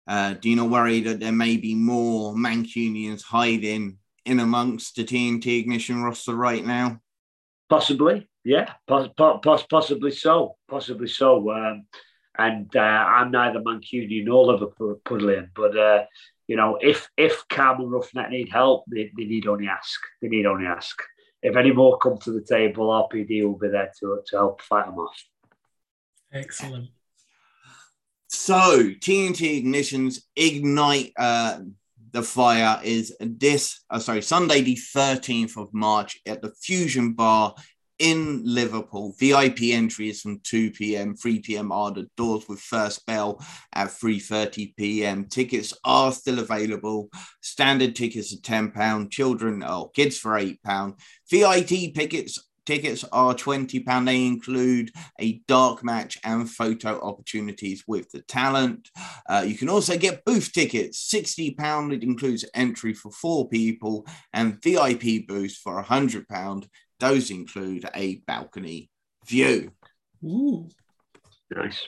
Uh, 0.07 0.33
do 0.33 0.49
you 0.49 0.55
not 0.55 0.69
worry 0.69 1.01
that 1.01 1.19
there 1.19 1.31
may 1.31 1.57
be 1.57 1.75
more 1.75 2.33
Mancunians 2.33 3.23
hiding 3.23 3.97
in 4.25 4.39
amongst 4.39 4.95
the 4.95 5.03
TNT 5.03 5.59
Ignition 5.59 6.01
roster 6.01 6.35
right 6.35 6.65
now? 6.65 6.99
Possibly, 7.69 8.28
yeah, 8.43 8.73
pos- 8.87 9.09
pos- 9.17 9.67
possibly 9.69 10.11
so, 10.11 10.55
possibly 10.67 11.07
so. 11.07 11.51
Um, 11.51 11.85
and 12.37 12.73
uh, 12.75 12.79
I'm 12.79 13.31
neither 13.31 13.59
Mancunian 13.59 14.25
nor 14.25 14.45
Liverpudlian, 14.45 15.49
but 15.55 15.77
uh, 15.77 16.05
you 16.47 16.55
know, 16.55 16.77
if 16.81 17.09
if 17.17 17.47
Kam 17.49 17.81
and 17.81 17.91
Ruffneck 17.91 18.29
need 18.29 18.49
help, 18.49 18.85
they, 18.87 19.11
they 19.17 19.25
need 19.25 19.47
only 19.47 19.67
ask. 19.67 19.99
They 20.21 20.29
need 20.29 20.45
only 20.45 20.65
ask 20.65 21.01
if 21.41 21.55
any 21.55 21.71
more 21.71 21.97
come 21.97 22.17
to 22.19 22.31
the 22.31 22.41
table, 22.41 22.87
RPD 22.87 23.43
will 23.43 23.57
be 23.57 23.69
there 23.69 23.91
to, 23.99 24.21
to 24.27 24.35
help 24.35 24.61
fight 24.61 24.85
them 24.85 24.99
off. 24.99 25.23
Excellent. 26.33 26.89
So 28.27 28.89
TNT 28.89 29.63
Ignitions 29.63 30.21
Ignite 30.35 31.13
uh, 31.17 31.59
the 32.11 32.21
Fire 32.21 32.79
is 32.83 33.15
this, 33.19 33.81
uh, 33.89 33.99
sorry, 33.99 34.21
Sunday 34.21 34.61
the 34.61 34.75
13th 34.75 35.57
of 35.57 35.73
March 35.73 36.19
at 36.25 36.41
the 36.41 36.51
Fusion 36.61 37.13
Bar 37.13 37.55
in 37.99 38.41
Liverpool. 38.45 39.13
VIP 39.19 39.63
entry 39.71 40.09
is 40.09 40.21
from 40.21 40.39
2 40.39 40.71
p.m. 40.71 41.15
3 41.15 41.39
p.m. 41.39 41.71
are 41.71 41.91
the 41.91 42.07
doors 42.17 42.47
with 42.47 42.59
first 42.59 43.05
bell 43.05 43.43
at 43.73 43.89
3:30 43.89 44.75
p.m. 44.75 45.25
Tickets 45.25 45.73
are 45.83 46.11
still 46.11 46.39
available. 46.39 47.09
Standard 47.41 47.95
tickets 47.95 48.33
are 48.33 48.41
10 48.41 48.71
pound. 48.71 49.11
Children 49.11 49.63
or 49.63 49.69
oh, 49.69 49.91
kids 49.93 50.17
for 50.17 50.37
8 50.37 50.63
pound. 50.63 50.95
VIP 51.29 51.93
tickets 51.93 52.39
tickets 52.65 53.03
are 53.11 53.33
20 53.33 53.79
pound 53.79 54.07
they 54.07 54.27
include 54.27 54.91
a 55.19 55.41
dark 55.47 55.83
match 55.83 56.19
and 56.23 56.47
photo 56.47 57.01
opportunities 57.01 57.83
with 57.87 58.11
the 58.11 58.21
talent 58.21 58.89
uh, 59.27 59.43
you 59.43 59.55
can 59.55 59.69
also 59.69 59.97
get 59.97 60.23
booth 60.23 60.51
tickets 60.53 60.99
60 61.09 61.55
pound 61.55 61.91
it 61.91 62.03
includes 62.03 62.45
entry 62.53 62.93
for 62.93 63.09
four 63.11 63.49
people 63.49 64.05
and 64.33 64.61
vip 64.61 65.27
booths 65.27 65.57
for 65.57 65.75
100 65.75 66.27
pound 66.27 66.67
those 66.99 67.31
include 67.31 67.89
a 67.95 68.17
balcony 68.27 68.89
view. 69.25 69.71
Ooh. 70.23 70.67
Nice. 71.51 71.87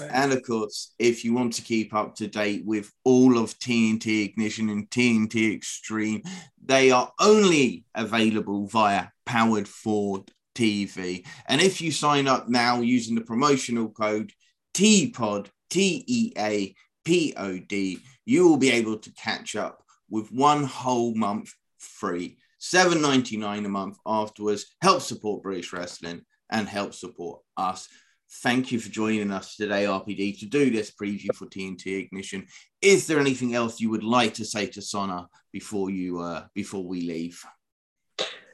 And 0.00 0.32
of 0.32 0.42
course, 0.44 0.94
if 0.98 1.24
you 1.24 1.34
want 1.34 1.54
to 1.54 1.62
keep 1.62 1.92
up 1.92 2.14
to 2.16 2.28
date 2.28 2.64
with 2.64 2.92
all 3.04 3.36
of 3.38 3.58
TNT 3.58 4.24
Ignition 4.24 4.70
and 4.70 4.88
TNT 4.88 5.54
Extreme, 5.54 6.22
they 6.64 6.90
are 6.90 7.12
only 7.18 7.84
available 7.94 8.66
via 8.66 9.08
Powered 9.26 9.66
Ford 9.66 10.30
TV. 10.54 11.26
And 11.46 11.60
if 11.60 11.80
you 11.80 11.90
sign 11.90 12.28
up 12.28 12.48
now 12.48 12.80
using 12.80 13.14
the 13.14 13.22
promotional 13.22 13.88
code 13.88 14.32
TPOD, 14.74 15.48
T 15.70 16.04
E 16.06 16.32
A 16.38 16.74
P 17.04 17.34
O 17.36 17.58
D, 17.58 17.98
you 18.24 18.48
will 18.48 18.56
be 18.56 18.70
able 18.70 18.98
to 18.98 19.12
catch 19.12 19.56
up 19.56 19.82
with 20.08 20.30
one 20.32 20.64
whole 20.64 21.14
month 21.14 21.52
free. 21.78 22.38
Seven 22.58 23.00
ninety 23.00 23.36
nine 23.36 23.64
a 23.64 23.68
month 23.68 23.98
afterwards. 24.04 24.66
Help 24.82 25.00
support 25.02 25.42
British 25.42 25.72
wrestling 25.72 26.22
and 26.50 26.68
help 26.68 26.94
support 26.94 27.40
us. 27.56 27.88
Thank 28.30 28.72
you 28.72 28.78
for 28.78 28.90
joining 28.90 29.30
us 29.30 29.56
today, 29.56 29.84
RPD, 29.84 30.38
to 30.40 30.46
do 30.46 30.70
this 30.70 30.90
preview 30.90 31.34
for 31.34 31.46
TNT 31.46 32.04
Ignition. 32.04 32.46
Is 32.82 33.06
there 33.06 33.20
anything 33.20 33.54
else 33.54 33.80
you 33.80 33.88
would 33.90 34.04
like 34.04 34.34
to 34.34 34.44
say 34.44 34.66
to 34.66 34.80
Soner 34.80 35.26
before 35.50 35.88
you 35.88 36.20
uh, 36.20 36.44
before 36.54 36.84
we 36.84 37.02
leave? 37.02 37.42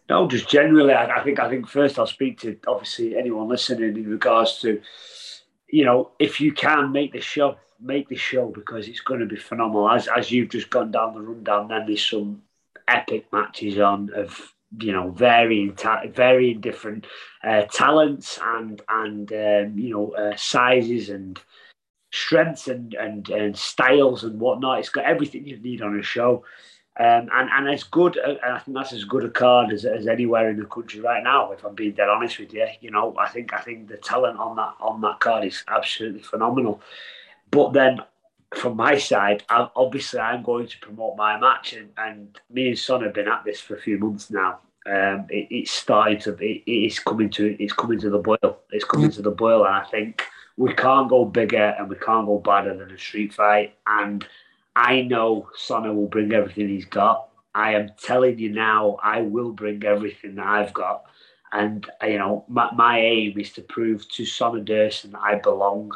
No, 0.09 0.29
just 0.29 0.49
generally, 0.49 0.93
I, 0.93 1.21
I 1.21 1.25
think 1.25 1.41
I 1.41 1.49
think 1.49 1.67
first 1.67 1.99
I'll 1.99 2.07
speak 2.07 2.39
to 2.41 2.57
obviously 2.67 3.17
anyone 3.17 3.49
listening 3.49 3.97
in 3.97 4.09
regards 4.09 4.61
to, 4.61 4.81
you 5.69 5.85
know, 5.85 6.11
if 6.19 6.41
you 6.41 6.53
can 6.53 6.93
make 6.93 7.13
the 7.13 7.21
show, 7.21 7.57
make 7.81 8.09
the 8.09 8.17
show 8.17 8.49
because 8.49 8.87
it's 8.87 9.01
going 9.01 9.21
to 9.21 9.27
be 9.27 9.37
phenomenal. 9.37 9.91
As 9.91 10.09
as 10.09 10.31
you've 10.31 10.51
just 10.51 10.71
gone 10.71 10.91
down 10.91 11.15
the 11.15 11.21
rundown, 11.21 11.69
then 11.69 11.87
there's 11.87 12.07
some 12.07 12.43
epic 12.89 13.27
matches 13.33 13.79
on 13.79 14.11
of 14.15 14.55
you 14.81 14.93
know 14.93 15.11
varying 15.11 15.75
ta- 15.75 16.07
varying 16.09 16.61
different 16.61 17.07
uh, 17.43 17.63
talents 17.63 18.39
and 18.43 18.83
and 18.89 19.33
um, 19.33 19.79
you 19.79 19.91
know 19.91 20.11
uh, 20.13 20.37
sizes 20.37 21.11
and 21.11 21.41
strengths 22.13 22.69
and, 22.69 22.95
and 22.95 23.29
and 23.31 23.57
styles 23.57 24.25
and 24.25 24.41
whatnot. 24.41 24.79
It's 24.79 24.89
got 24.89 25.05
everything 25.05 25.47
you 25.47 25.59
need 25.59 25.83
on 25.83 25.99
a 25.99 26.03
show. 26.03 26.45
Um, 26.97 27.29
and 27.33 27.51
and 27.51 27.69
as 27.69 27.83
good, 27.83 28.17
uh, 28.19 28.35
I 28.45 28.61
think 28.61 28.77
that's 28.77 28.93
as 28.93 29.03
good 29.03 29.25
a 29.25 29.31
card 29.31 29.73
as, 29.73 29.85
as 29.85 30.07
anywhere 30.07 30.49
in 30.51 30.61
the 30.61 30.67
country 30.67 31.01
right 31.01 31.25
now. 31.25 31.51
If 31.51 31.65
I'm 31.65 31.75
being 31.75 31.93
dead 31.93 32.09
honest 32.09 32.39
with 32.39 32.55
you, 32.55 32.69
you 32.81 32.93
know, 32.93 33.17
I 33.19 33.29
think 33.29 33.53
I 33.53 33.59
think 33.59 33.89
the 33.89 33.97
talent 33.97 34.39
on 34.39 34.55
that 34.57 34.75
on 34.81 35.01
that 35.01 35.19
card 35.19 35.45
is 35.45 35.65
absolutely 35.67 36.23
phenomenal. 36.23 36.81
But 37.51 37.73
then 37.73 38.01
from 38.57 38.77
my 38.77 38.99
side, 38.99 39.43
I, 39.49 39.69
obviously 39.77 40.21
I'm 40.21 40.43
going 40.43 40.67
to 40.69 40.79
promote 40.79 41.17
my 41.17 41.39
match, 41.39 41.73
and, 41.73 41.91
and 41.97 42.39
me 42.51 42.69
and 42.69 42.79
Son 42.79 43.03
have 43.03 43.15
been 43.15 43.29
at 43.29 43.45
this 43.45 43.61
for 43.61 43.77
a 43.77 43.81
few 43.81 43.99
months 43.99 44.31
now. 44.31 44.61
Um, 44.87 45.27
it, 45.31 45.49
it's 45.51 45.71
starting 45.71 46.19
to, 46.21 46.33
it, 46.35 46.63
it's 46.67 46.99
coming 46.99 47.31
to, 47.31 47.57
it's 47.63 47.73
coming 47.73 47.99
to 48.01 48.11
the 48.11 48.19
boil. 48.19 48.59
It's 48.71 48.85
coming 48.85 49.11
to 49.11 49.23
the 49.23 49.31
boil, 49.31 49.65
and 49.65 49.75
I 49.75 49.85
think 49.85 50.25
we 50.57 50.73
can't 50.75 51.09
go 51.09 51.25
bigger 51.25 51.75
and 51.79 51.89
we 51.89 51.97
can't 51.97 52.27
go 52.27 52.39
badder 52.39 52.77
than 52.77 52.91
a 52.91 52.99
street 52.99 53.33
fight. 53.33 53.75
And 53.87 54.27
I 54.77 55.03
know 55.03 55.49
Soner 55.57 55.95
will 55.95 56.09
bring 56.09 56.33
everything 56.33 56.69
he's 56.69 56.85
got. 56.85 57.29
I 57.55 57.75
am 57.75 57.91
telling 58.01 58.39
you 58.39 58.51
now, 58.51 58.99
I 59.03 59.21
will 59.23 59.53
bring 59.53 59.85
everything 59.85 60.37
that 60.37 60.47
I've 60.47 60.73
got. 60.73 61.05
And 61.53 61.89
you 62.03 62.19
know, 62.19 62.45
my, 62.49 62.73
my 62.75 62.99
aim 62.99 63.39
is 63.39 63.53
to 63.53 63.63
prove 63.63 64.09
to 64.11 64.25
Soner 64.25 64.65
Dursun 64.65 65.13
that 65.13 65.21
I 65.21 65.37
belong 65.37 65.93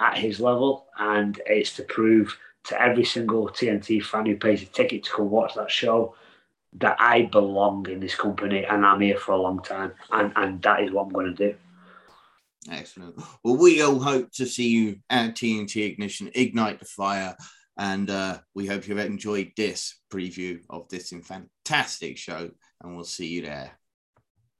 at 0.00 0.18
his 0.18 0.40
level, 0.40 0.86
and 0.98 1.40
it's 1.46 1.76
to 1.76 1.82
prove 1.82 2.36
to 2.64 2.80
every 2.80 3.04
single 3.04 3.48
TNT 3.48 4.02
fan 4.02 4.26
who 4.26 4.36
pays 4.36 4.62
a 4.62 4.66
ticket 4.66 5.04
to 5.04 5.10
come 5.10 5.30
watch 5.30 5.54
that 5.54 5.70
show 5.70 6.14
that 6.74 6.96
I 7.00 7.22
belong 7.22 7.88
in 7.88 7.98
this 7.98 8.14
company 8.14 8.64
and 8.64 8.84
I'm 8.84 9.00
here 9.00 9.16
for 9.16 9.32
a 9.32 9.40
long 9.40 9.62
time, 9.62 9.92
and 10.10 10.32
and 10.36 10.62
that 10.62 10.82
is 10.82 10.92
what 10.92 11.06
I'm 11.06 11.12
going 11.12 11.34
to 11.34 11.50
do. 11.50 11.56
Excellent. 12.70 13.16
Well, 13.42 13.56
we 13.56 13.80
all 13.82 13.98
hope 13.98 14.30
to 14.32 14.46
see 14.46 14.68
you 14.68 14.96
at 15.08 15.34
TNT 15.34 15.86
Ignition, 15.86 16.30
ignite 16.34 16.78
the 16.78 16.84
fire, 16.84 17.36
and 17.78 18.10
uh, 18.10 18.38
we 18.54 18.66
hope 18.66 18.86
you've 18.86 18.98
enjoyed 18.98 19.52
this 19.56 20.00
preview 20.12 20.60
of 20.68 20.88
this 20.88 21.12
fantastic 21.22 22.18
show, 22.18 22.50
and 22.82 22.94
we'll 22.94 23.04
see 23.04 23.28
you 23.28 23.42
there. 23.42 23.78